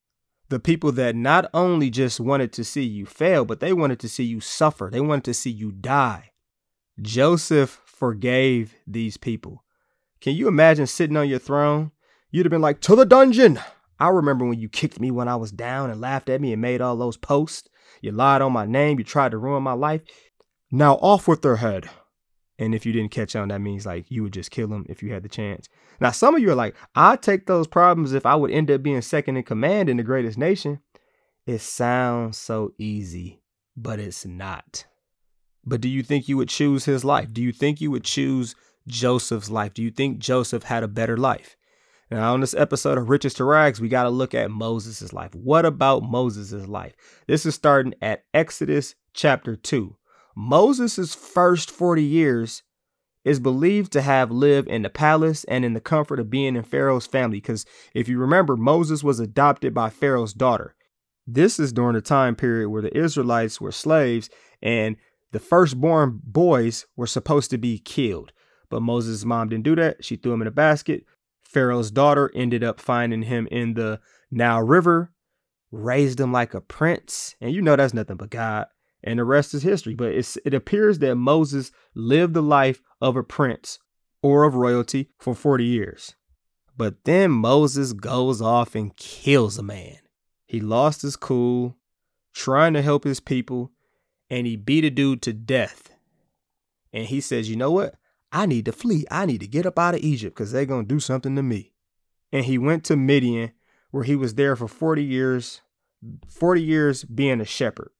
The 0.48 0.60
people 0.60 0.92
that 0.92 1.16
not 1.16 1.48
only 1.54 1.90
just 1.90 2.20
wanted 2.20 2.52
to 2.54 2.64
see 2.64 2.84
you 2.84 3.06
fail, 3.06 3.44
but 3.44 3.60
they 3.60 3.72
wanted 3.72 4.00
to 4.00 4.08
see 4.08 4.24
you 4.24 4.40
suffer. 4.40 4.90
They 4.92 5.00
wanted 5.00 5.24
to 5.24 5.34
see 5.34 5.50
you 5.50 5.72
die. 5.72 6.32
Joseph 7.00 7.80
forgave 7.84 8.74
these 8.86 9.16
people. 9.16 9.64
Can 10.22 10.36
you 10.36 10.46
imagine 10.46 10.86
sitting 10.86 11.16
on 11.16 11.28
your 11.28 11.40
throne? 11.40 11.90
You'd 12.30 12.46
have 12.46 12.50
been 12.50 12.62
like, 12.62 12.80
to 12.82 12.94
the 12.94 13.04
dungeon. 13.04 13.58
I 13.98 14.08
remember 14.08 14.46
when 14.46 14.60
you 14.60 14.68
kicked 14.68 15.00
me 15.00 15.10
when 15.10 15.26
I 15.26 15.34
was 15.34 15.50
down 15.50 15.90
and 15.90 16.00
laughed 16.00 16.28
at 16.28 16.40
me 16.40 16.52
and 16.52 16.62
made 16.62 16.80
all 16.80 16.96
those 16.96 17.16
posts. 17.16 17.68
You 18.00 18.12
lied 18.12 18.40
on 18.40 18.52
my 18.52 18.64
name. 18.64 18.98
You 18.98 19.04
tried 19.04 19.32
to 19.32 19.38
ruin 19.38 19.64
my 19.64 19.72
life. 19.72 20.02
Now 20.70 20.94
off 20.94 21.26
with 21.26 21.42
their 21.42 21.56
head. 21.56 21.90
And 22.56 22.72
if 22.72 22.86
you 22.86 22.92
didn't 22.92 23.10
catch 23.10 23.34
on, 23.34 23.48
that 23.48 23.60
means 23.60 23.84
like 23.84 24.12
you 24.12 24.22
would 24.22 24.32
just 24.32 24.52
kill 24.52 24.68
them 24.68 24.86
if 24.88 25.02
you 25.02 25.12
had 25.12 25.24
the 25.24 25.28
chance. 25.28 25.68
Now, 26.00 26.12
some 26.12 26.36
of 26.36 26.40
you 26.40 26.52
are 26.52 26.56
like, 26.56 26.76
I'd 26.94 27.20
take 27.20 27.46
those 27.46 27.66
problems 27.66 28.12
if 28.12 28.24
I 28.24 28.36
would 28.36 28.52
end 28.52 28.70
up 28.70 28.82
being 28.82 29.02
second 29.02 29.36
in 29.36 29.42
command 29.42 29.88
in 29.88 29.96
the 29.96 30.04
greatest 30.04 30.38
nation. 30.38 30.78
It 31.46 31.60
sounds 31.60 32.38
so 32.38 32.74
easy, 32.78 33.42
but 33.76 33.98
it's 33.98 34.24
not. 34.24 34.86
But 35.64 35.80
do 35.80 35.88
you 35.88 36.04
think 36.04 36.28
you 36.28 36.36
would 36.36 36.48
choose 36.48 36.84
his 36.84 37.04
life? 37.04 37.32
Do 37.32 37.42
you 37.42 37.50
think 37.50 37.80
you 37.80 37.90
would 37.90 38.04
choose 38.04 38.54
Joseph's 38.86 39.50
life? 39.50 39.74
Do 39.74 39.82
you 39.82 39.90
think 39.90 40.18
Joseph 40.18 40.64
had 40.64 40.82
a 40.82 40.88
better 40.88 41.16
life? 41.16 41.56
Now, 42.10 42.34
on 42.34 42.40
this 42.40 42.54
episode 42.54 42.98
of 42.98 43.08
Riches 43.08 43.34
to 43.34 43.44
Rags, 43.44 43.80
we 43.80 43.88
got 43.88 44.02
to 44.02 44.10
look 44.10 44.34
at 44.34 44.50
Moses' 44.50 45.14
life. 45.14 45.34
What 45.34 45.64
about 45.64 46.02
Moses' 46.02 46.66
life? 46.66 46.94
This 47.26 47.46
is 47.46 47.54
starting 47.54 47.94
at 48.02 48.24
Exodus 48.34 48.94
chapter 49.14 49.56
2. 49.56 49.96
Moses' 50.36 51.14
first 51.14 51.70
40 51.70 52.02
years 52.02 52.62
is 53.24 53.40
believed 53.40 53.92
to 53.92 54.02
have 54.02 54.30
lived 54.30 54.68
in 54.68 54.82
the 54.82 54.90
palace 54.90 55.44
and 55.44 55.64
in 55.64 55.72
the 55.72 55.80
comfort 55.80 56.18
of 56.18 56.28
being 56.28 56.56
in 56.56 56.64
Pharaoh's 56.64 57.06
family. 57.06 57.38
Because 57.38 57.64
if 57.94 58.08
you 58.08 58.18
remember, 58.18 58.56
Moses 58.56 59.02
was 59.02 59.20
adopted 59.20 59.72
by 59.72 59.90
Pharaoh's 59.90 60.34
daughter. 60.34 60.74
This 61.26 61.60
is 61.60 61.72
during 61.72 61.94
the 61.94 62.00
time 62.00 62.34
period 62.34 62.68
where 62.68 62.82
the 62.82 62.96
Israelites 62.96 63.60
were 63.60 63.72
slaves 63.72 64.28
and 64.60 64.96
the 65.30 65.38
firstborn 65.38 66.20
boys 66.24 66.86
were 66.96 67.06
supposed 67.06 67.50
to 67.50 67.58
be 67.58 67.78
killed. 67.78 68.32
But 68.72 68.80
Moses' 68.80 69.26
mom 69.26 69.50
didn't 69.50 69.64
do 69.64 69.76
that. 69.76 70.02
She 70.02 70.16
threw 70.16 70.32
him 70.32 70.40
in 70.40 70.48
a 70.48 70.50
basket. 70.50 71.04
Pharaoh's 71.44 71.90
daughter 71.90 72.32
ended 72.34 72.64
up 72.64 72.80
finding 72.80 73.20
him 73.20 73.46
in 73.50 73.74
the 73.74 74.00
Nile 74.30 74.62
River, 74.62 75.12
raised 75.70 76.18
him 76.18 76.32
like 76.32 76.54
a 76.54 76.62
prince. 76.62 77.36
And 77.38 77.52
you 77.52 77.60
know 77.60 77.76
that's 77.76 77.92
nothing 77.92 78.16
but 78.16 78.30
God. 78.30 78.68
And 79.04 79.18
the 79.18 79.24
rest 79.24 79.52
is 79.52 79.62
history. 79.62 79.94
But 79.94 80.12
it 80.14 80.54
appears 80.54 81.00
that 81.00 81.16
Moses 81.16 81.70
lived 81.94 82.32
the 82.32 82.40
life 82.40 82.80
of 82.98 83.14
a 83.14 83.22
prince 83.22 83.78
or 84.22 84.44
of 84.44 84.54
royalty 84.54 85.10
for 85.18 85.34
40 85.34 85.66
years. 85.66 86.14
But 86.74 87.04
then 87.04 87.30
Moses 87.30 87.92
goes 87.92 88.40
off 88.40 88.74
and 88.74 88.96
kills 88.96 89.58
a 89.58 89.62
man. 89.62 89.98
He 90.46 90.60
lost 90.60 91.02
his 91.02 91.16
cool, 91.16 91.76
trying 92.32 92.72
to 92.72 92.80
help 92.80 93.04
his 93.04 93.20
people, 93.20 93.70
and 94.30 94.46
he 94.46 94.56
beat 94.56 94.86
a 94.86 94.90
dude 94.90 95.20
to 95.22 95.34
death. 95.34 95.90
And 96.90 97.04
he 97.04 97.20
says, 97.20 97.50
You 97.50 97.56
know 97.56 97.70
what? 97.70 97.96
I 98.32 98.46
need 98.46 98.64
to 98.64 98.72
flee. 98.72 99.04
I 99.10 99.26
need 99.26 99.40
to 99.40 99.46
get 99.46 99.66
up 99.66 99.78
out 99.78 99.94
of 99.94 100.00
Egypt 100.00 100.34
because 100.34 100.50
they're 100.50 100.64
going 100.64 100.86
to 100.86 100.94
do 100.94 100.98
something 100.98 101.36
to 101.36 101.42
me. 101.42 101.72
And 102.32 102.46
he 102.46 102.56
went 102.56 102.82
to 102.84 102.96
Midian, 102.96 103.52
where 103.90 104.04
he 104.04 104.16
was 104.16 104.34
there 104.34 104.56
for 104.56 104.66
40 104.66 105.04
years, 105.04 105.60
40 106.28 106.62
years 106.62 107.04
being 107.04 107.40
a 107.42 107.44
shepherd. 107.44 107.90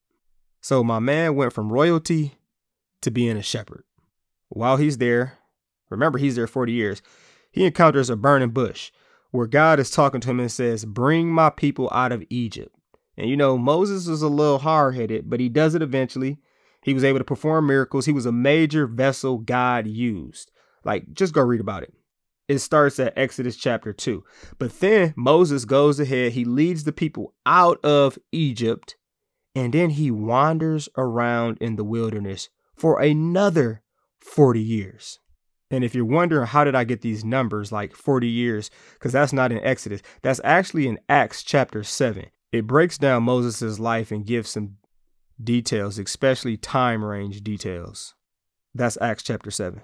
So 0.62 0.82
my 0.82 1.00
man 1.00 1.34
went 1.34 1.52
from 1.52 1.72
royalty 1.72 2.38
to 3.02 3.10
being 3.10 3.36
a 3.36 3.42
shepherd. 3.42 3.84
While 4.48 4.78
he's 4.78 4.98
there, 4.98 5.38
remember 5.90 6.18
he's 6.18 6.36
there 6.36 6.46
40 6.46 6.72
years, 6.72 7.02
he 7.50 7.66
encounters 7.66 8.08
a 8.08 8.16
burning 8.16 8.50
bush 8.50 8.90
where 9.32 9.46
God 9.46 9.80
is 9.80 9.90
talking 9.90 10.20
to 10.22 10.30
him 10.30 10.40
and 10.40 10.50
says, 10.50 10.84
Bring 10.84 11.28
my 11.28 11.50
people 11.50 11.90
out 11.92 12.12
of 12.12 12.24
Egypt. 12.30 12.74
And 13.16 13.28
you 13.28 13.36
know, 13.36 13.58
Moses 13.58 14.06
was 14.06 14.22
a 14.22 14.28
little 14.28 14.58
hard 14.58 14.94
headed, 14.94 15.28
but 15.28 15.40
he 15.40 15.48
does 15.48 15.74
it 15.74 15.82
eventually. 15.82 16.38
He 16.82 16.94
was 16.94 17.04
able 17.04 17.18
to 17.18 17.24
perform 17.24 17.66
miracles. 17.66 18.06
He 18.06 18.12
was 18.12 18.26
a 18.26 18.32
major 18.32 18.86
vessel 18.86 19.38
God 19.38 19.86
used. 19.86 20.50
Like, 20.84 21.12
just 21.12 21.32
go 21.32 21.42
read 21.42 21.60
about 21.60 21.84
it. 21.84 21.94
It 22.48 22.58
starts 22.58 22.98
at 22.98 23.16
Exodus 23.16 23.56
chapter 23.56 23.92
2. 23.92 24.24
But 24.58 24.80
then 24.80 25.14
Moses 25.16 25.64
goes 25.64 26.00
ahead, 26.00 26.32
he 26.32 26.44
leads 26.44 26.84
the 26.84 26.92
people 26.92 27.34
out 27.46 27.82
of 27.84 28.18
Egypt, 28.32 28.96
and 29.54 29.72
then 29.72 29.90
he 29.90 30.10
wanders 30.10 30.88
around 30.96 31.58
in 31.60 31.76
the 31.76 31.84
wilderness 31.84 32.48
for 32.74 33.00
another 33.00 33.82
40 34.20 34.60
years. 34.60 35.18
And 35.70 35.84
if 35.84 35.94
you're 35.94 36.04
wondering 36.04 36.46
how 36.46 36.64
did 36.64 36.74
I 36.74 36.84
get 36.84 37.00
these 37.00 37.24
numbers 37.24 37.72
like 37.72 37.94
40 37.94 38.28
years, 38.28 38.70
because 38.94 39.12
that's 39.12 39.32
not 39.32 39.52
in 39.52 39.64
Exodus, 39.64 40.02
that's 40.20 40.40
actually 40.44 40.86
in 40.86 40.98
Acts 41.08 41.42
chapter 41.42 41.82
7. 41.82 42.26
It 42.50 42.66
breaks 42.66 42.98
down 42.98 43.22
Moses' 43.22 43.78
life 43.78 44.10
and 44.10 44.26
gives 44.26 44.50
some 44.50 44.76
details, 45.42 45.98
especially 45.98 46.56
time 46.56 47.04
range 47.04 47.42
details. 47.42 48.14
That's 48.74 48.98
Acts 49.00 49.22
chapter 49.22 49.50
7. 49.50 49.82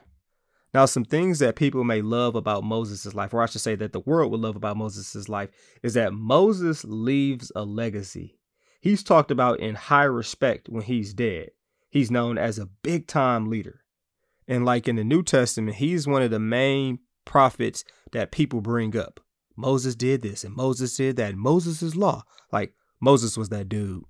Now, 0.74 0.84
some 0.84 1.04
things 1.04 1.38
that 1.38 1.56
people 1.56 1.84
may 1.84 2.02
love 2.02 2.34
about 2.34 2.64
Moses' 2.64 3.14
life, 3.14 3.32
or 3.32 3.42
I 3.42 3.46
should 3.46 3.62
say 3.62 3.74
that 3.76 3.92
the 3.92 4.00
world 4.00 4.30
would 4.30 4.40
love 4.40 4.56
about 4.56 4.76
Moses' 4.76 5.28
life, 5.28 5.48
is 5.82 5.94
that 5.94 6.12
Moses 6.12 6.84
leaves 6.84 7.50
a 7.56 7.64
legacy. 7.64 8.38
He's 8.80 9.02
talked 9.02 9.30
about 9.30 9.60
in 9.60 9.74
high 9.74 10.04
respect 10.04 10.68
when 10.68 10.82
he's 10.82 11.14
dead. 11.14 11.50
He's 11.90 12.10
known 12.10 12.36
as 12.36 12.58
a 12.58 12.68
big 12.82 13.06
time 13.06 13.48
leader. 13.48 13.80
And 14.46 14.64
like 14.64 14.88
in 14.88 14.96
the 14.96 15.04
New 15.04 15.22
Testament, 15.22 15.76
he's 15.76 16.06
one 16.06 16.22
of 16.22 16.30
the 16.30 16.38
main 16.38 17.00
prophets 17.24 17.84
that 18.12 18.30
people 18.30 18.60
bring 18.60 18.96
up. 18.96 19.20
Moses 19.56 19.94
did 19.94 20.22
this 20.22 20.44
and 20.44 20.54
Moses 20.54 20.96
did 20.96 21.16
that. 21.16 21.34
Moses' 21.34 21.96
law. 21.96 22.22
Like 22.52 22.74
Moses 23.00 23.36
was 23.36 23.48
that 23.48 23.68
dude. 23.68 24.04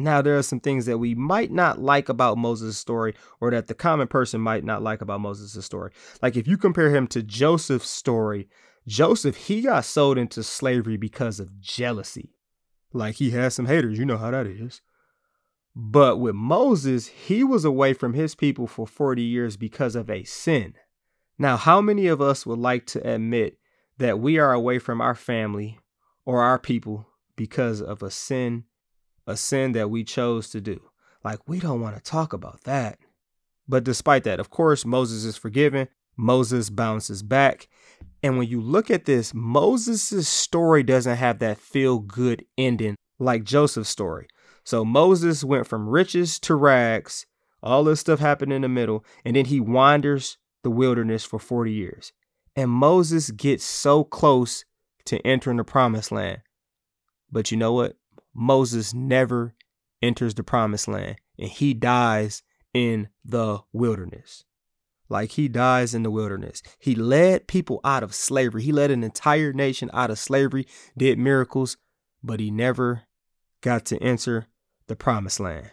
Now, 0.00 0.22
there 0.22 0.38
are 0.38 0.42
some 0.42 0.60
things 0.60 0.86
that 0.86 0.96
we 0.96 1.14
might 1.14 1.50
not 1.50 1.78
like 1.78 2.08
about 2.08 2.38
Moses' 2.38 2.78
story, 2.78 3.14
or 3.38 3.50
that 3.50 3.66
the 3.66 3.74
common 3.74 4.08
person 4.08 4.40
might 4.40 4.64
not 4.64 4.82
like 4.82 5.02
about 5.02 5.20
Moses' 5.20 5.62
story. 5.66 5.92
Like 6.22 6.36
if 6.36 6.48
you 6.48 6.56
compare 6.56 6.88
him 6.88 7.06
to 7.08 7.22
Joseph's 7.22 7.90
story, 7.90 8.48
Joseph, 8.86 9.36
he 9.36 9.60
got 9.60 9.84
sold 9.84 10.16
into 10.16 10.42
slavery 10.42 10.96
because 10.96 11.38
of 11.38 11.60
jealousy. 11.60 12.32
Like 12.94 13.16
he 13.16 13.32
had 13.32 13.52
some 13.52 13.66
haters, 13.66 13.98
you 13.98 14.06
know 14.06 14.16
how 14.16 14.30
that 14.30 14.46
is. 14.46 14.80
But 15.76 16.16
with 16.16 16.34
Moses, 16.34 17.08
he 17.08 17.44
was 17.44 17.66
away 17.66 17.92
from 17.92 18.14
his 18.14 18.34
people 18.34 18.66
for 18.66 18.86
40 18.86 19.20
years 19.20 19.58
because 19.58 19.94
of 19.94 20.08
a 20.08 20.24
sin. 20.24 20.74
Now, 21.38 21.58
how 21.58 21.82
many 21.82 22.06
of 22.06 22.22
us 22.22 22.46
would 22.46 22.58
like 22.58 22.86
to 22.86 23.06
admit 23.06 23.58
that 23.98 24.18
we 24.18 24.38
are 24.38 24.54
away 24.54 24.78
from 24.78 25.02
our 25.02 25.14
family 25.14 25.78
or 26.24 26.40
our 26.40 26.58
people 26.58 27.06
because 27.36 27.82
of 27.82 28.02
a 28.02 28.10
sin 28.10 28.64
a 29.30 29.36
sin 29.36 29.72
that 29.72 29.90
we 29.90 30.04
chose 30.04 30.50
to 30.50 30.60
do. 30.60 30.80
Like, 31.24 31.48
we 31.48 31.60
don't 31.60 31.80
want 31.80 31.96
to 31.96 32.02
talk 32.02 32.32
about 32.32 32.64
that. 32.64 32.98
But 33.68 33.84
despite 33.84 34.24
that, 34.24 34.40
of 34.40 34.50
course, 34.50 34.84
Moses 34.84 35.24
is 35.24 35.36
forgiven. 35.36 35.88
Moses 36.16 36.70
bounces 36.70 37.22
back. 37.22 37.68
And 38.22 38.36
when 38.36 38.48
you 38.48 38.60
look 38.60 38.90
at 38.90 39.04
this, 39.04 39.32
Moses' 39.32 40.28
story 40.28 40.82
doesn't 40.82 41.16
have 41.16 41.38
that 41.38 41.58
feel 41.58 41.98
good 41.98 42.44
ending 42.58 42.96
like 43.18 43.44
Joseph's 43.44 43.88
story. 43.88 44.26
So 44.64 44.84
Moses 44.84 45.44
went 45.44 45.66
from 45.66 45.88
riches 45.88 46.38
to 46.40 46.54
rags. 46.54 47.26
All 47.62 47.84
this 47.84 48.00
stuff 48.00 48.18
happened 48.18 48.52
in 48.52 48.62
the 48.62 48.68
middle. 48.68 49.04
And 49.24 49.36
then 49.36 49.46
he 49.46 49.60
wanders 49.60 50.36
the 50.62 50.70
wilderness 50.70 51.24
for 51.24 51.38
40 51.38 51.72
years. 51.72 52.12
And 52.56 52.70
Moses 52.70 53.30
gets 53.30 53.64
so 53.64 54.04
close 54.04 54.64
to 55.06 55.24
entering 55.26 55.56
the 55.56 55.64
promised 55.64 56.12
land. 56.12 56.40
But 57.30 57.50
you 57.50 57.56
know 57.56 57.72
what? 57.72 57.96
Moses 58.34 58.94
never 58.94 59.54
enters 60.02 60.34
the 60.34 60.42
promised 60.42 60.88
land 60.88 61.16
and 61.38 61.48
he 61.48 61.74
dies 61.74 62.42
in 62.72 63.08
the 63.24 63.60
wilderness. 63.72 64.44
Like 65.08 65.32
he 65.32 65.48
dies 65.48 65.92
in 65.92 66.04
the 66.04 66.10
wilderness. 66.10 66.62
He 66.78 66.94
led 66.94 67.48
people 67.48 67.80
out 67.82 68.04
of 68.04 68.14
slavery. 68.14 68.62
He 68.62 68.72
led 68.72 68.92
an 68.92 69.02
entire 69.02 69.52
nation 69.52 69.90
out 69.92 70.10
of 70.10 70.18
slavery, 70.18 70.66
did 70.96 71.18
miracles, 71.18 71.76
but 72.22 72.38
he 72.38 72.50
never 72.50 73.02
got 73.60 73.84
to 73.86 73.98
enter 73.98 74.46
the 74.86 74.94
promised 74.94 75.40
land. 75.40 75.70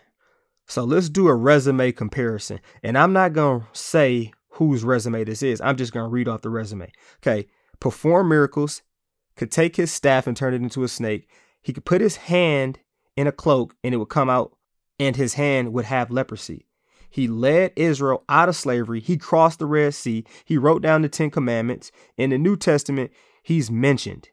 So 0.66 0.84
let's 0.84 1.10
do 1.10 1.28
a 1.28 1.36
resume 1.36 1.92
comparison. 1.92 2.60
And 2.84 2.98
I'm 2.98 3.14
not 3.14 3.34
going 3.34 3.62
to 3.62 3.68
say 3.74 4.34
whose 4.52 4.84
resume 4.84 5.24
this 5.24 5.44
is. 5.44 5.62
I'm 5.62 5.78
just 5.78 5.94
going 5.94 6.06
to 6.06 6.10
read 6.10 6.28
off 6.28 6.42
the 6.42 6.50
resume. 6.50 6.92
Okay. 7.22 7.48
Perform 7.80 8.30
miracles, 8.30 8.82
could 9.36 9.52
take 9.52 9.76
his 9.76 9.92
staff 9.92 10.26
and 10.26 10.36
turn 10.36 10.56
it 10.56 10.64
into 10.64 10.84
a 10.84 10.88
snake, 10.88 11.30
he 11.68 11.74
could 11.74 11.84
put 11.84 12.00
his 12.00 12.16
hand 12.16 12.80
in 13.18 13.28
a 13.28 13.32
cloak 13.34 13.76
and 13.84 13.94
it 13.94 13.98
would 13.98 14.08
come 14.08 14.30
out 14.30 14.56
and 15.00 15.18
his 15.18 15.34
hand 15.34 15.74
would 15.74 15.84
have 15.84 16.10
leprosy. 16.10 16.66
He 17.10 17.28
led 17.28 17.74
Israel 17.76 18.24
out 18.30 18.48
of 18.48 18.56
slavery. 18.56 19.02
He 19.02 19.18
crossed 19.18 19.60
the 19.60 19.66
Red 19.66 19.94
Sea. 19.94 20.24
He 20.46 20.58
wrote 20.58 20.82
down 20.82 21.02
the 21.02 21.10
Ten 21.10 21.30
Commandments. 21.30 21.92
In 22.16 22.30
the 22.30 22.38
New 22.38 22.56
Testament, 22.56 23.12
he's 23.44 23.70
mentioned. 23.70 24.30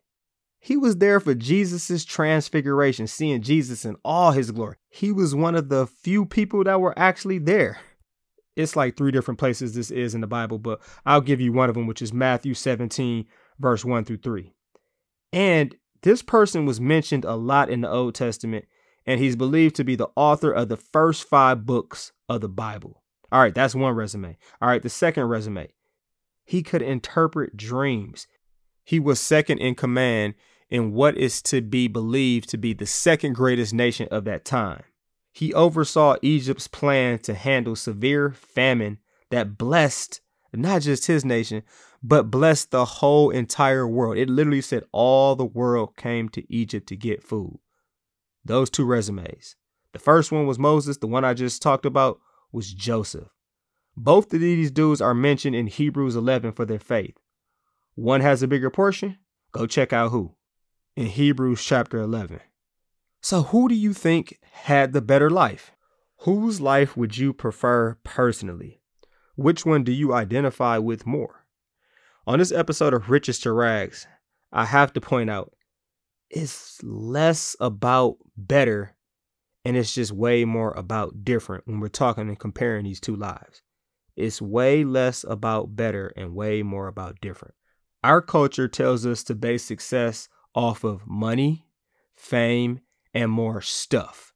He 0.61 0.77
was 0.77 0.99
there 0.99 1.19
for 1.19 1.35
Jesus' 1.35 2.05
transfiguration, 2.05 3.09
seeing 3.09 3.43
Jesus 3.43 3.85
in 3.85 3.97
all 4.05 4.31
his 4.31 4.53
glory. 4.53 4.77
He 4.89 5.11
was 5.11 5.35
one 5.35 5.57
of 5.57 5.71
the 5.71 5.89
few 5.89 6.27
people 6.27 6.63
that 6.63 6.81
were 6.81 6.97
actually 6.97 7.39
there. 7.39 7.81
It's 8.55 8.77
like 8.77 8.97
three 8.97 9.11
different 9.11 9.41
places 9.41 9.75
this 9.75 9.91
is 9.91 10.15
in 10.15 10.21
the 10.21 10.29
Bible, 10.29 10.61
but 10.61 10.81
I'll 11.05 11.21
give 11.21 11.41
you 11.41 11.53
one 11.53 11.69
of 11.69 11.75
them, 11.75 11.89
which 11.89 12.01
is 12.01 12.13
Matthew 12.13 12.55
17, 12.55 13.27
verse 13.59 13.85
1 13.85 14.05
through 14.05 14.19
3. 14.19 14.53
And 15.33 15.75
this 16.05 16.23
person 16.23 16.67
was 16.67 16.81
mentioned 16.81 17.25
a 17.25 17.35
lot 17.35 17.71
in 17.71 17.81
the 17.81 17.91
Old 17.91 18.15
Testament, 18.15 18.67
and 19.07 19.19
he's 19.19 19.37
believed 19.37 19.75
to 19.77 19.85
be 19.85 19.97
the 19.97 20.11
author 20.15 20.53
of 20.53 20.69
the 20.69 20.77
first 20.77 21.27
five 21.27 21.65
books 21.65 22.13
of 22.29 22.43
the 22.43 22.49
Bible. 22.49 23.03
All 23.33 23.41
right, 23.41 23.55
that's 23.55 23.75
one 23.75 23.95
resume. 23.95 24.37
All 24.61 24.69
right, 24.69 24.83
the 24.83 24.91
second 24.91 25.25
resume. 25.25 25.69
He 26.45 26.63
could 26.63 26.83
interpret 26.83 27.57
dreams. 27.57 28.27
He 28.85 29.01
was 29.01 29.19
second 29.19 29.59
in 29.59 29.75
command 29.75 30.35
in 30.69 30.93
what 30.93 31.17
is 31.17 31.41
to 31.43 31.63
be 31.63 31.89
believed 31.89 32.51
to 32.51 32.59
be 32.59 32.75
the 32.75 32.87
second 32.87 33.35
greatest 33.35 33.73
nation 33.73 34.07
of 34.11 34.25
that 34.25 34.45
time. 34.45 34.83
He 35.33 35.55
oversaw 35.55 36.17
Egypt's 36.21 36.69
plan 36.69 37.19
to 37.21 37.35
handle 37.35 37.77
severe 37.77 38.31
famine 38.31 38.99
that 39.31 39.57
blessed 39.57 40.21
not 40.59 40.83
just 40.83 41.07
his 41.07 41.25
nation, 41.25 41.63
but 42.03 42.31
blessed 42.31 42.71
the 42.71 42.85
whole 42.85 43.31
entire 43.31 43.87
world. 43.87 44.17
It 44.17 44.29
literally 44.29 44.61
said 44.61 44.85
all 44.93 45.35
the 45.35 45.45
world 45.45 45.97
came 45.97 46.29
to 46.31 46.53
Egypt 46.53 46.87
to 46.89 46.97
get 46.97 47.23
food. 47.23 47.59
Those 48.45 48.71
two 48.71 48.85
resumes. 48.85 49.57
The 49.93 49.99
first 49.99 50.33
one 50.33 50.47
was 50.47 50.59
Moses, 50.59 50.99
the 50.99 51.07
one 51.07 51.25
I 51.25 51.35
just 51.35 51.63
talked 51.63 51.87
about 51.87 52.21
was 52.53 52.73
Joseph. 52.73 53.29
Both 53.97 54.35
of 54.35 54.41
these 54.41 54.71
dudes 54.71 55.01
are 55.01 55.15
mentioned 55.15 55.55
in 55.55 55.69
Hebrews 55.69 56.17
11 56.17 56.53
for 56.53 56.65
their 56.65 56.81
faith. 56.81 57.17
One 57.95 58.21
has 58.21 58.43
a 58.43 58.49
bigger 58.49 58.71
portion. 58.71 59.19
Go 59.53 59.67
check 59.67 59.93
out 59.93 60.11
who 60.11 60.35
in 60.97 61.07
Hebrews 61.07 61.65
chapter 61.65 61.99
11. 61.99 62.41
So, 63.21 63.43
who 63.43 63.69
do 63.69 63.75
you 63.75 63.93
think 63.93 64.39
had 64.53 64.93
the 64.93 65.01
better 65.01 65.31
life? 65.31 65.73
Whose 66.19 66.61
life 66.61 66.97
would 66.97 67.17
you 67.17 67.33
prefer 67.33 67.99
personally? 68.05 68.81
Which 69.37 69.67
one 69.67 69.83
do 69.83 69.93
you 69.93 70.15
identify 70.15 70.79
with 70.79 71.07
more? 71.07 71.45
On 72.27 72.39
this 72.39 72.53
episode 72.53 72.95
of 72.95 73.11
Riches 73.11 73.41
to 73.41 73.53
Rags, 73.53 74.07
I 74.53 74.65
have 74.65 74.93
to 74.93 75.01
point 75.01 75.29
out 75.29 75.53
it's 76.31 76.81
less 76.83 77.57
about 77.59 78.17
better 78.37 78.95
and 79.65 79.77
it's 79.77 79.95
just 79.95 80.13
way 80.13 80.45
more 80.45 80.73
about 80.73 81.25
different 81.25 81.67
when 81.67 81.81
we're 81.81 81.89
talking 81.89 82.29
and 82.29 82.39
comparing 82.39 82.85
these 82.85 83.01
two 83.01 83.17
lives. 83.17 83.63
It's 84.15 84.41
way 84.41 84.85
less 84.85 85.25
about 85.25 85.75
better 85.75 86.13
and 86.17 86.35
way 86.35 86.63
more 86.63 86.87
about 86.87 87.21
different. 87.21 87.55
Our 88.05 88.21
culture 88.21 88.69
tells 88.69 89.07
us 89.07 89.25
to 89.25 89.35
base 89.35 89.65
success 89.65 90.29
off 90.55 90.85
of 90.85 91.07
money, 91.07 91.67
fame, 92.15 92.81
and 93.13 93.31
more 93.31 93.61
stuff. 93.61 94.34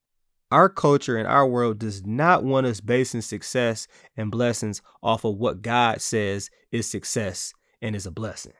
Our 0.50 0.70
culture 0.70 1.18
and 1.18 1.28
our 1.28 1.46
world 1.46 1.78
does 1.78 2.06
not 2.06 2.42
want 2.42 2.66
us 2.66 2.80
basing 2.80 3.20
success 3.20 3.86
and 4.16 4.30
blessings 4.30 4.80
off 5.02 5.24
of 5.24 5.36
what 5.36 5.60
God 5.60 6.00
says 6.00 6.48
is 6.72 6.90
success 6.90 7.52
and 7.82 7.94
is 7.94 8.06
a 8.06 8.10
blessing. 8.10 8.54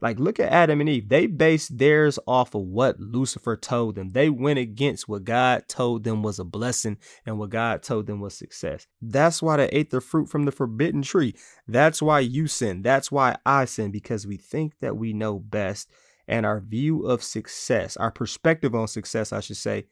Like, 0.00 0.18
look 0.18 0.40
at 0.40 0.50
Adam 0.50 0.80
and 0.80 0.88
Eve. 0.88 1.08
They 1.08 1.28
based 1.28 1.78
theirs 1.78 2.18
off 2.26 2.56
of 2.56 2.62
what 2.62 2.98
Lucifer 2.98 3.56
told 3.56 3.94
them. 3.94 4.10
They 4.10 4.30
went 4.30 4.58
against 4.58 5.08
what 5.08 5.22
God 5.22 5.68
told 5.68 6.02
them 6.02 6.24
was 6.24 6.40
a 6.40 6.44
blessing 6.44 6.98
and 7.24 7.38
what 7.38 7.50
God 7.50 7.84
told 7.84 8.08
them 8.08 8.18
was 8.18 8.34
success. 8.34 8.88
That's 9.00 9.40
why 9.40 9.58
they 9.58 9.68
ate 9.68 9.90
the 9.90 10.00
fruit 10.00 10.28
from 10.28 10.44
the 10.44 10.50
forbidden 10.50 11.02
tree. 11.02 11.36
That's 11.68 12.02
why 12.02 12.18
you 12.18 12.48
sin. 12.48 12.82
That's 12.82 13.12
why 13.12 13.36
I 13.46 13.64
sin, 13.66 13.92
because 13.92 14.26
we 14.26 14.38
think 14.38 14.72
that 14.80 14.96
we 14.96 15.12
know 15.12 15.38
best. 15.38 15.88
And 16.26 16.44
our 16.44 16.58
view 16.58 17.06
of 17.06 17.22
success, 17.22 17.96
our 17.96 18.10
perspective 18.10 18.74
on 18.74 18.88
success, 18.88 19.32
I 19.32 19.38
should 19.38 19.56
say, 19.56 19.84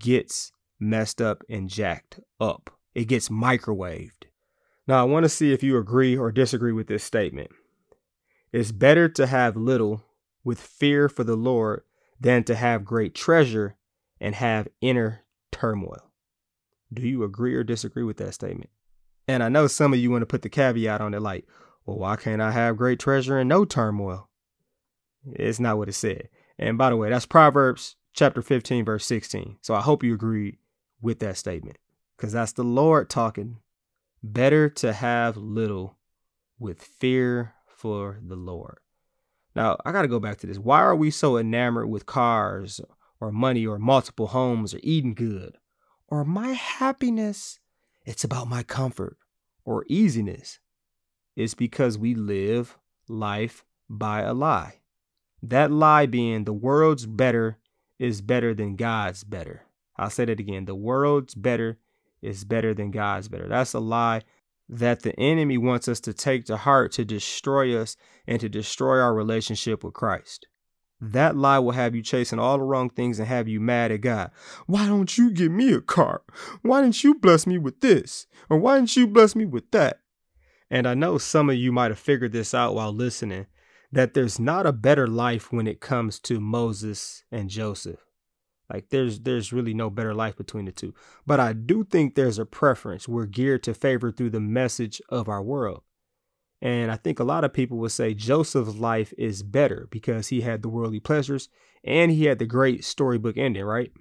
gets 0.00 0.50
messed 0.82 1.22
up 1.22 1.42
and 1.48 1.68
jacked 1.68 2.20
up. 2.40 2.70
It 2.94 3.04
gets 3.04 3.28
microwaved. 3.28 4.24
Now, 4.86 5.00
I 5.00 5.04
want 5.04 5.24
to 5.24 5.28
see 5.28 5.52
if 5.52 5.62
you 5.62 5.78
agree 5.78 6.16
or 6.16 6.32
disagree 6.32 6.72
with 6.72 6.88
this 6.88 7.04
statement. 7.04 7.50
It's 8.52 8.72
better 8.72 9.08
to 9.08 9.26
have 9.26 9.56
little 9.56 10.02
with 10.44 10.60
fear 10.60 11.08
for 11.08 11.24
the 11.24 11.36
Lord 11.36 11.84
than 12.20 12.44
to 12.44 12.54
have 12.54 12.84
great 12.84 13.14
treasure 13.14 13.76
and 14.20 14.34
have 14.34 14.68
inner 14.80 15.24
turmoil. 15.50 16.10
Do 16.92 17.02
you 17.02 17.22
agree 17.24 17.54
or 17.54 17.64
disagree 17.64 18.02
with 18.02 18.18
that 18.18 18.34
statement? 18.34 18.70
And 19.26 19.42
I 19.42 19.48
know 19.48 19.68
some 19.68 19.94
of 19.94 20.00
you 20.00 20.10
want 20.10 20.22
to 20.22 20.26
put 20.26 20.42
the 20.42 20.48
caveat 20.48 21.00
on 21.00 21.14
it 21.14 21.22
like, 21.22 21.46
well, 21.86 21.98
why 21.98 22.16
can't 22.16 22.42
I 22.42 22.50
have 22.50 22.76
great 22.76 22.98
treasure 22.98 23.38
and 23.38 23.48
no 23.48 23.64
turmoil? 23.64 24.28
It's 25.32 25.60
not 25.60 25.78
what 25.78 25.88
it 25.88 25.94
said. 25.94 26.28
And 26.58 26.76
by 26.76 26.90
the 26.90 26.96
way, 26.96 27.08
that's 27.08 27.26
Proverbs 27.26 27.96
chapter 28.12 28.42
15, 28.42 28.84
verse 28.84 29.06
16. 29.06 29.58
So 29.62 29.74
I 29.74 29.80
hope 29.80 30.02
you 30.02 30.12
agree 30.12 30.58
with 31.02 31.18
that 31.18 31.36
statement 31.36 31.76
because 32.16 32.32
that's 32.32 32.52
the 32.52 32.64
Lord 32.64 33.10
talking. 33.10 33.58
Better 34.22 34.68
to 34.70 34.92
have 34.92 35.36
little 35.36 35.98
with 36.58 36.80
fear 36.80 37.54
for 37.66 38.20
the 38.24 38.36
Lord. 38.36 38.78
Now, 39.56 39.76
I 39.84 39.92
got 39.92 40.02
to 40.02 40.08
go 40.08 40.20
back 40.20 40.38
to 40.38 40.46
this. 40.46 40.58
Why 40.58 40.80
are 40.80 40.94
we 40.94 41.10
so 41.10 41.36
enamored 41.36 41.90
with 41.90 42.06
cars 42.06 42.80
or 43.20 43.32
money 43.32 43.66
or 43.66 43.78
multiple 43.78 44.28
homes 44.28 44.72
or 44.72 44.80
eating 44.82 45.14
good 45.14 45.58
or 46.06 46.24
my 46.24 46.52
happiness? 46.52 47.58
It's 48.06 48.24
about 48.24 48.48
my 48.48 48.62
comfort 48.62 49.18
or 49.64 49.84
easiness. 49.88 50.60
It's 51.34 51.54
because 51.54 51.98
we 51.98 52.14
live 52.14 52.78
life 53.08 53.64
by 53.88 54.22
a 54.22 54.32
lie. 54.32 54.80
That 55.42 55.72
lie 55.72 56.06
being 56.06 56.44
the 56.44 56.52
world's 56.52 57.06
better 57.06 57.58
is 57.98 58.20
better 58.20 58.54
than 58.54 58.76
God's 58.76 59.24
better. 59.24 59.62
I'll 60.02 60.10
say 60.10 60.24
that 60.24 60.40
again. 60.40 60.64
The 60.64 60.74
world's 60.74 61.34
better 61.34 61.78
is 62.20 62.44
better 62.44 62.74
than 62.74 62.90
God's 62.90 63.28
better. 63.28 63.48
That's 63.48 63.74
a 63.74 63.80
lie 63.80 64.22
that 64.68 65.02
the 65.02 65.18
enemy 65.18 65.58
wants 65.58 65.86
us 65.88 66.00
to 66.00 66.12
take 66.12 66.46
to 66.46 66.56
heart 66.56 66.92
to 66.92 67.04
destroy 67.04 67.76
us 67.78 67.96
and 68.26 68.40
to 68.40 68.48
destroy 68.48 68.98
our 68.98 69.14
relationship 69.14 69.84
with 69.84 69.94
Christ. 69.94 70.46
That 71.00 71.36
lie 71.36 71.58
will 71.58 71.72
have 71.72 71.94
you 71.94 72.02
chasing 72.02 72.38
all 72.38 72.58
the 72.58 72.64
wrong 72.64 72.88
things 72.88 73.18
and 73.18 73.26
have 73.26 73.48
you 73.48 73.60
mad 73.60 73.90
at 73.90 74.02
God. 74.02 74.30
Why 74.66 74.86
don't 74.86 75.18
you 75.18 75.30
give 75.30 75.50
me 75.50 75.72
a 75.72 75.80
car? 75.80 76.22
Why 76.62 76.80
didn't 76.80 77.02
you 77.02 77.16
bless 77.16 77.46
me 77.46 77.58
with 77.58 77.80
this? 77.80 78.26
Or 78.48 78.56
why 78.56 78.76
didn't 78.76 78.96
you 78.96 79.08
bless 79.08 79.34
me 79.34 79.44
with 79.44 79.70
that? 79.72 80.00
And 80.70 80.86
I 80.86 80.94
know 80.94 81.18
some 81.18 81.50
of 81.50 81.56
you 81.56 81.72
might 81.72 81.90
have 81.90 81.98
figured 81.98 82.32
this 82.32 82.54
out 82.54 82.74
while 82.74 82.92
listening 82.92 83.46
that 83.90 84.14
there's 84.14 84.38
not 84.38 84.64
a 84.64 84.72
better 84.72 85.06
life 85.06 85.52
when 85.52 85.66
it 85.66 85.80
comes 85.80 86.18
to 86.20 86.40
Moses 86.40 87.24
and 87.30 87.50
Joseph. 87.50 88.00
Like 88.72 88.88
there's 88.88 89.20
there's 89.20 89.52
really 89.52 89.74
no 89.74 89.90
better 89.90 90.14
life 90.14 90.36
between 90.36 90.64
the 90.64 90.72
two. 90.72 90.94
But 91.26 91.40
I 91.40 91.52
do 91.52 91.84
think 91.84 92.14
there's 92.14 92.38
a 92.38 92.46
preference 92.46 93.06
we're 93.06 93.26
geared 93.26 93.62
to 93.64 93.74
favor 93.74 94.10
through 94.10 94.30
the 94.30 94.40
message 94.40 95.02
of 95.08 95.28
our 95.28 95.42
world. 95.42 95.82
And 96.62 96.90
I 96.90 96.96
think 96.96 97.18
a 97.18 97.24
lot 97.24 97.44
of 97.44 97.52
people 97.52 97.78
would 97.78 97.90
say 97.90 98.14
Joseph's 98.14 98.76
life 98.76 99.12
is 99.18 99.42
better 99.42 99.88
because 99.90 100.28
he 100.28 100.42
had 100.42 100.62
the 100.62 100.68
worldly 100.68 101.00
pleasures 101.00 101.48
and 101.84 102.10
he 102.12 102.26
had 102.26 102.38
the 102.38 102.46
great 102.46 102.84
storybook 102.84 103.36
ending, 103.36 103.64
right? 103.64 103.92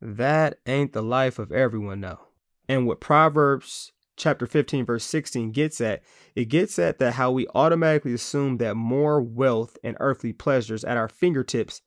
That 0.00 0.58
ain't 0.66 0.94
the 0.94 1.02
life 1.02 1.38
of 1.38 1.52
everyone 1.52 2.00
though. 2.00 2.20
And 2.68 2.86
what 2.86 3.00
Proverbs 3.00 3.92
chapter 4.16 4.46
15 4.46 4.86
verse 4.86 5.04
16 5.04 5.52
gets 5.52 5.80
at, 5.80 6.02
it 6.34 6.46
gets 6.46 6.78
at 6.78 6.98
that 6.98 7.14
how 7.14 7.30
we 7.30 7.46
automatically 7.54 8.14
assume 8.14 8.56
that 8.56 8.74
more 8.74 9.20
wealth 9.20 9.76
and 9.84 9.96
earthly 10.00 10.32
pleasures 10.32 10.84
at 10.84 10.96
our 10.96 11.08
fingertips 11.08 11.82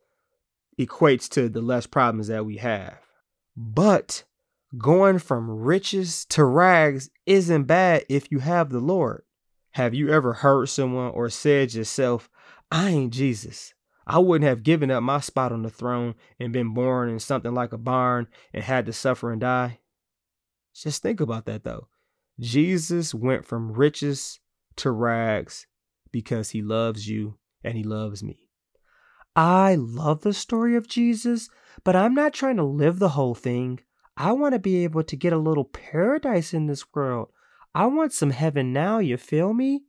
equates 0.79 1.29
to 1.29 1.49
the 1.49 1.61
less 1.61 1.88
problems 1.88 2.27
that 2.27 2.45
we 2.45 2.57
have. 2.57 2.99
But 3.55 4.23
going 4.77 5.19
from 5.19 5.49
riches 5.49 6.25
to 6.25 6.43
rags 6.43 7.09
isn't 7.25 7.63
bad 7.63 8.05
if 8.09 8.31
you 8.31 8.39
have 8.39 8.69
the 8.69 8.79
Lord. 8.79 9.23
Have 9.71 9.93
you 9.93 10.09
ever 10.09 10.33
heard 10.33 10.69
someone 10.69 11.11
or 11.11 11.29
said 11.29 11.73
yourself, 11.73 12.29
I 12.71 12.89
ain't 12.89 13.13
Jesus. 13.13 13.73
I 14.07 14.19
wouldn't 14.19 14.47
have 14.47 14.63
given 14.63 14.91
up 14.91 15.03
my 15.03 15.19
spot 15.19 15.51
on 15.51 15.63
the 15.63 15.69
throne 15.69 16.15
and 16.39 16.53
been 16.53 16.73
born 16.73 17.09
in 17.09 17.19
something 17.19 17.53
like 17.53 17.73
a 17.73 17.77
barn 17.77 18.27
and 18.53 18.63
had 18.63 18.85
to 18.85 18.93
suffer 18.93 19.31
and 19.31 19.41
die? 19.41 19.79
Just 20.73 21.01
think 21.01 21.19
about 21.19 21.45
that 21.45 21.63
though. 21.63 21.88
Jesus 22.39 23.13
went 23.13 23.45
from 23.45 23.71
riches 23.71 24.39
to 24.77 24.91
rags 24.91 25.67
because 26.11 26.49
he 26.51 26.61
loves 26.61 27.07
you 27.07 27.38
and 27.63 27.77
he 27.77 27.83
loves 27.83 28.23
me. 28.23 28.44
I 29.35 29.75
love 29.75 30.21
the 30.21 30.33
story 30.33 30.75
of 30.75 30.87
Jesus, 30.87 31.49
but 31.83 31.95
I'm 31.95 32.13
not 32.13 32.33
trying 32.33 32.57
to 32.57 32.63
live 32.63 32.99
the 32.99 33.09
whole 33.09 33.35
thing. 33.35 33.79
I 34.15 34.31
want 34.31 34.53
to 34.53 34.59
be 34.59 34.83
able 34.83 35.03
to 35.03 35.15
get 35.17 35.33
a 35.33 35.37
little 35.37 35.65
paradise 35.65 36.53
in 36.53 36.67
this 36.67 36.93
world. 36.93 37.29
I 37.73 37.87
want 37.87 38.13
some 38.13 38.29
heaven 38.31 38.71
now, 38.71 38.99
you 38.99 39.17
feel 39.17 39.53
me? 39.53 39.83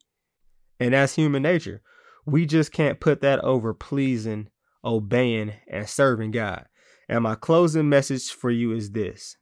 And 0.80 0.92
that's 0.92 1.14
human 1.14 1.42
nature. 1.42 1.82
We 2.24 2.44
just 2.44 2.72
can't 2.72 2.98
put 2.98 3.20
that 3.20 3.38
over 3.44 3.72
pleasing, 3.72 4.48
obeying, 4.85 5.52
and 5.68 5.88
serving 5.88 6.32
God. 6.32 6.66
And 7.09 7.22
my 7.22 7.37
closing 7.37 7.88
message 7.88 8.30
for 8.30 8.50
you 8.50 8.72
is 8.72 8.90
this 8.90 9.37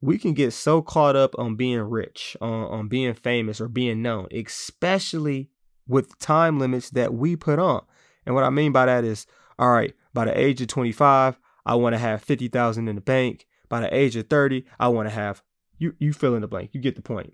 we 0.00 0.16
can 0.16 0.32
get 0.32 0.52
so 0.52 0.80
caught 0.80 1.16
up 1.16 1.34
on 1.36 1.56
being 1.56 1.80
rich, 1.80 2.36
on, 2.40 2.64
on 2.64 2.88
being 2.88 3.14
famous, 3.14 3.60
or 3.60 3.66
being 3.66 4.00
known, 4.00 4.28
especially 4.32 5.50
with 5.88 6.18
time 6.20 6.60
limits 6.60 6.90
that 6.90 7.12
we 7.12 7.34
put 7.34 7.58
on. 7.58 7.84
And 8.28 8.34
what 8.34 8.44
I 8.44 8.50
mean 8.50 8.72
by 8.72 8.84
that 8.84 9.04
is, 9.04 9.26
all 9.58 9.70
right, 9.70 9.94
by 10.12 10.26
the 10.26 10.38
age 10.38 10.60
of 10.60 10.68
25, 10.68 11.38
I 11.64 11.74
want 11.76 11.94
to 11.94 11.98
have 11.98 12.22
50,000 12.22 12.86
in 12.86 12.94
the 12.94 13.00
bank. 13.00 13.46
By 13.70 13.80
the 13.80 13.94
age 13.94 14.16
of 14.16 14.28
30, 14.28 14.66
I 14.78 14.88
want 14.88 15.08
to 15.08 15.14
have 15.14 15.42
you 15.78 15.94
you 15.98 16.12
fill 16.12 16.34
in 16.34 16.42
the 16.42 16.46
blank. 16.46 16.70
You 16.74 16.80
get 16.82 16.94
the 16.94 17.00
point. 17.00 17.32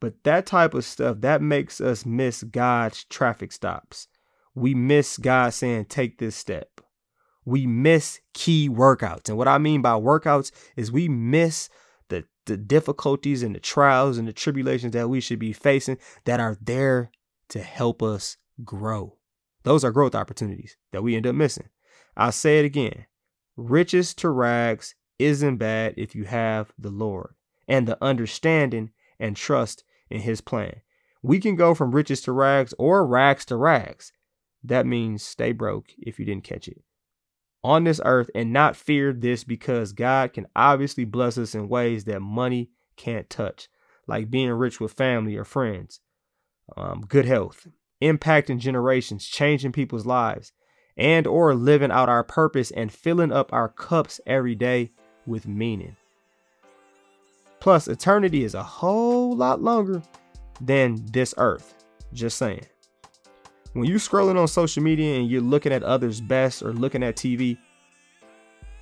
But 0.00 0.24
that 0.24 0.46
type 0.46 0.72
of 0.72 0.86
stuff 0.86 1.20
that 1.20 1.42
makes 1.42 1.82
us 1.82 2.06
miss 2.06 2.44
God's 2.44 3.04
traffic 3.04 3.52
stops. 3.52 4.08
We 4.54 4.74
miss 4.74 5.18
God 5.18 5.52
saying 5.52 5.86
take 5.86 6.16
this 6.16 6.34
step. 6.34 6.80
We 7.44 7.66
miss 7.66 8.20
key 8.32 8.70
workouts. 8.70 9.28
And 9.28 9.36
what 9.36 9.48
I 9.48 9.58
mean 9.58 9.82
by 9.82 9.92
workouts 9.92 10.50
is 10.76 10.90
we 10.90 11.08
miss 11.08 11.68
the 12.08 12.24
the 12.46 12.56
difficulties 12.56 13.42
and 13.42 13.54
the 13.54 13.60
trials 13.60 14.16
and 14.16 14.26
the 14.26 14.32
tribulations 14.32 14.92
that 14.92 15.10
we 15.10 15.20
should 15.20 15.38
be 15.38 15.52
facing 15.52 15.98
that 16.24 16.40
are 16.40 16.56
there 16.58 17.10
to 17.50 17.60
help 17.60 18.02
us 18.02 18.38
grow. 18.64 19.18
Those 19.64 19.84
are 19.84 19.92
growth 19.92 20.14
opportunities 20.14 20.76
that 20.92 21.02
we 21.02 21.16
end 21.16 21.26
up 21.26 21.34
missing. 21.34 21.68
I'll 22.16 22.32
say 22.32 22.58
it 22.58 22.64
again 22.64 23.06
riches 23.56 24.14
to 24.14 24.30
rags 24.30 24.94
isn't 25.18 25.58
bad 25.58 25.94
if 25.96 26.14
you 26.14 26.24
have 26.24 26.72
the 26.78 26.90
Lord 26.90 27.34
and 27.68 27.86
the 27.86 28.02
understanding 28.02 28.90
and 29.20 29.36
trust 29.36 29.84
in 30.10 30.20
His 30.20 30.40
plan. 30.40 30.80
We 31.22 31.38
can 31.38 31.54
go 31.54 31.74
from 31.74 31.92
riches 31.92 32.20
to 32.22 32.32
rags 32.32 32.74
or 32.78 33.06
rags 33.06 33.44
to 33.46 33.56
rags. 33.56 34.12
That 34.64 34.86
means 34.86 35.22
stay 35.22 35.52
broke 35.52 35.92
if 35.98 36.18
you 36.18 36.24
didn't 36.24 36.44
catch 36.44 36.66
it. 36.66 36.82
On 37.62 37.84
this 37.84 38.00
earth 38.04 38.28
and 38.34 38.52
not 38.52 38.74
fear 38.74 39.12
this 39.12 39.44
because 39.44 39.92
God 39.92 40.32
can 40.32 40.46
obviously 40.56 41.04
bless 41.04 41.38
us 41.38 41.54
in 41.54 41.68
ways 41.68 42.04
that 42.04 42.20
money 42.20 42.70
can't 42.96 43.30
touch, 43.30 43.68
like 44.08 44.30
being 44.30 44.50
rich 44.50 44.80
with 44.80 44.92
family 44.92 45.36
or 45.36 45.44
friends, 45.44 46.00
um, 46.76 47.02
good 47.02 47.24
health, 47.24 47.68
impacting 48.02 48.58
generations, 48.58 49.26
changing 49.26 49.72
people's 49.72 50.06
lives, 50.06 50.52
and 50.96 51.26
or 51.26 51.54
living 51.54 51.90
out 51.90 52.08
our 52.08 52.24
purpose 52.24 52.70
and 52.70 52.92
filling 52.92 53.32
up 53.32 53.52
our 53.52 53.68
cups 53.68 54.20
every 54.26 54.54
day 54.54 54.90
with 55.26 55.46
meaning. 55.46 55.96
Plus, 57.60 57.86
eternity 57.86 58.42
is 58.42 58.54
a 58.54 58.62
whole 58.62 59.36
lot 59.36 59.62
longer 59.62 60.02
than 60.60 61.04
this 61.12 61.32
earth. 61.38 61.74
Just 62.12 62.36
saying. 62.36 62.66
When 63.72 63.84
you're 63.86 63.98
scrolling 63.98 64.38
on 64.38 64.48
social 64.48 64.82
media 64.82 65.16
and 65.16 65.30
you're 65.30 65.40
looking 65.40 65.72
at 65.72 65.82
others' 65.82 66.20
best 66.20 66.62
or 66.62 66.72
looking 66.72 67.02
at 67.02 67.16
TV 67.16 67.56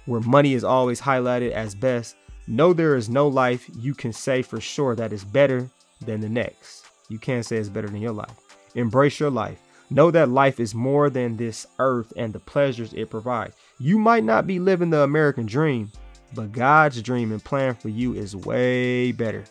where 0.06 0.20
money 0.20 0.54
is 0.54 0.64
always 0.64 1.00
highlighted 1.00 1.52
as 1.52 1.74
best, 1.74 2.16
know 2.48 2.72
there 2.72 2.96
is 2.96 3.08
no 3.08 3.28
life 3.28 3.70
you 3.78 3.94
can 3.94 4.12
say 4.12 4.42
for 4.42 4.60
sure 4.60 4.96
that 4.96 5.12
is 5.12 5.24
better 5.24 5.70
than 6.00 6.20
the 6.20 6.28
next. 6.28 6.86
You 7.08 7.18
can't 7.18 7.46
say 7.46 7.56
it's 7.58 7.68
better 7.68 7.88
than 7.88 8.00
your 8.00 8.12
life. 8.12 8.49
Embrace 8.74 9.18
your 9.18 9.30
life. 9.30 9.58
Know 9.90 10.10
that 10.12 10.28
life 10.28 10.60
is 10.60 10.74
more 10.74 11.10
than 11.10 11.36
this 11.36 11.66
earth 11.80 12.12
and 12.16 12.32
the 12.32 12.38
pleasures 12.38 12.92
it 12.92 13.10
provides. 13.10 13.56
You 13.78 13.98
might 13.98 14.22
not 14.22 14.46
be 14.46 14.60
living 14.60 14.90
the 14.90 15.00
American 15.00 15.46
dream, 15.46 15.90
but 16.34 16.52
God's 16.52 17.02
dream 17.02 17.32
and 17.32 17.44
plan 17.44 17.74
for 17.74 17.88
you 17.88 18.14
is 18.14 18.36
way 18.36 19.10
better. 19.10 19.44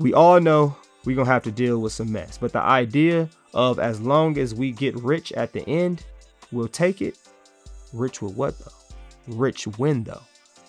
We 0.00 0.14
all 0.14 0.40
know 0.40 0.76
we're 1.04 1.14
going 1.14 1.26
to 1.26 1.32
have 1.32 1.44
to 1.44 1.52
deal 1.52 1.80
with 1.80 1.92
some 1.92 2.10
mess, 2.10 2.38
but 2.38 2.52
the 2.52 2.60
idea 2.60 3.28
of 3.54 3.78
as 3.78 4.00
long 4.00 4.36
as 4.38 4.54
we 4.54 4.72
get 4.72 4.96
rich 4.96 5.32
at 5.32 5.52
the 5.52 5.66
end, 5.68 6.04
we'll 6.50 6.66
take 6.66 7.00
it. 7.00 7.18
Rich 7.92 8.20
with 8.20 8.34
what 8.34 8.58
though? 8.58 9.36
Rich 9.36 9.66
when 9.78 10.02
though? 10.02 10.22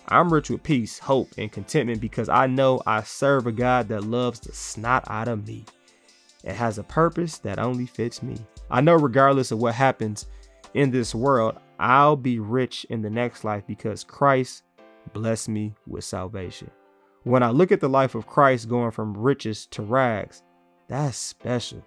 I'm 0.08 0.32
rich 0.32 0.50
with 0.50 0.62
peace, 0.62 0.98
hope, 0.98 1.30
and 1.38 1.50
contentment 1.50 2.00
because 2.00 2.28
I 2.28 2.46
know 2.46 2.80
I 2.86 3.02
serve 3.02 3.46
a 3.46 3.52
God 3.52 3.88
that 3.88 4.04
loves 4.04 4.38
the 4.40 4.52
snot 4.52 5.04
out 5.08 5.28
of 5.28 5.46
me 5.46 5.64
and 6.44 6.56
has 6.56 6.78
a 6.78 6.84
purpose 6.84 7.38
that 7.38 7.58
only 7.58 7.86
fits 7.86 8.22
me. 8.22 8.36
I 8.70 8.80
know 8.80 8.94
regardless 8.94 9.50
of 9.50 9.58
what 9.58 9.74
happens 9.74 10.26
in 10.74 10.90
this 10.90 11.14
world, 11.14 11.58
I'll 11.78 12.16
be 12.16 12.38
rich 12.38 12.86
in 12.90 13.02
the 13.02 13.10
next 13.10 13.44
life 13.44 13.64
because 13.66 14.04
Christ 14.04 14.62
blessed 15.12 15.48
me 15.48 15.74
with 15.86 16.04
salvation. 16.04 16.70
When 17.24 17.42
I 17.42 17.50
look 17.50 17.72
at 17.72 17.80
the 17.80 17.88
life 17.88 18.14
of 18.14 18.26
Christ 18.26 18.68
going 18.68 18.90
from 18.90 19.16
riches 19.16 19.66
to 19.68 19.82
rags, 19.82 20.42
that's 20.88 21.16
special. 21.16 21.82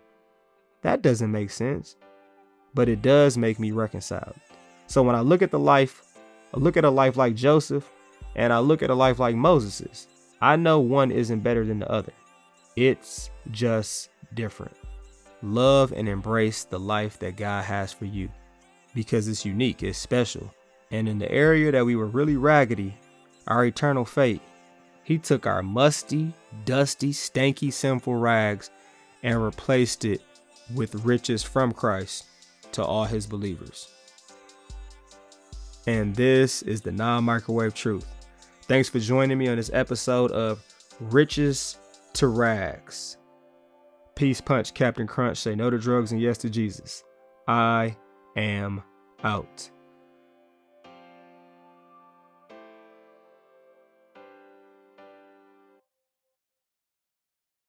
That 0.81 1.01
doesn't 1.01 1.31
make 1.31 1.51
sense, 1.51 1.95
but 2.73 2.89
it 2.89 3.01
does 3.01 3.37
make 3.37 3.59
me 3.59 3.71
reconciled. 3.71 4.35
So 4.87 5.03
when 5.03 5.15
I 5.15 5.21
look 5.21 5.41
at 5.41 5.51
the 5.51 5.59
life, 5.59 6.03
I 6.53 6.59
look 6.59 6.77
at 6.77 6.85
a 6.85 6.89
life 6.89 7.17
like 7.17 7.35
Joseph, 7.35 7.89
and 8.35 8.53
I 8.53 8.59
look 8.59 8.81
at 8.81 8.89
a 8.89 8.95
life 8.95 9.19
like 9.19 9.35
Moses's, 9.35 10.07
I 10.41 10.55
know 10.55 10.79
one 10.79 11.11
isn't 11.11 11.39
better 11.39 11.65
than 11.65 11.79
the 11.79 11.91
other. 11.91 12.13
It's 12.75 13.31
just 13.51 14.09
different. 14.33 14.75
Love 15.41 15.91
and 15.91 16.09
embrace 16.09 16.63
the 16.63 16.79
life 16.79 17.19
that 17.19 17.37
God 17.37 17.63
has 17.65 17.93
for 17.93 18.05
you 18.05 18.29
because 18.95 19.27
it's 19.27 19.45
unique, 19.45 19.83
it's 19.83 19.97
special. 19.97 20.51
And 20.89 21.07
in 21.07 21.19
the 21.19 21.31
area 21.31 21.71
that 21.71 21.85
we 21.85 21.95
were 21.95 22.07
really 22.07 22.37
raggedy, 22.37 22.97
our 23.47 23.65
eternal 23.65 24.05
fate, 24.05 24.41
He 25.03 25.17
took 25.17 25.45
our 25.45 25.61
musty, 25.61 26.33
dusty, 26.65 27.11
stanky, 27.11 27.71
sinful 27.71 28.15
rags 28.15 28.71
and 29.23 29.43
replaced 29.43 30.05
it 30.05 30.21
with 30.73 31.05
riches 31.05 31.43
from 31.43 31.71
Christ 31.71 32.25
to 32.73 32.83
all 32.83 33.05
His 33.05 33.27
believers. 33.27 33.89
And 35.85 36.15
this 36.15 36.61
is 36.63 36.81
the 36.81 36.91
non 36.91 37.23
microwave 37.23 37.73
truth. 37.73 38.05
Thanks 38.63 38.89
for 38.89 38.99
joining 38.99 39.37
me 39.37 39.47
on 39.47 39.55
this 39.55 39.71
episode 39.73 40.31
of 40.31 40.61
Riches 40.99 41.77
to 42.13 42.27
Rags. 42.27 43.17
Peace 44.17 44.41
Punch, 44.41 44.73
Captain 44.73 45.05
Crunch, 45.05 45.37
say 45.37 45.53
no 45.53 45.69
to 45.69 45.77
drugs 45.77 46.11
and 46.11 46.19
yes 46.19 46.39
to 46.39 46.49
Jesus. 46.49 47.03
I 47.47 47.95
am 48.35 48.81
out. 49.23 49.69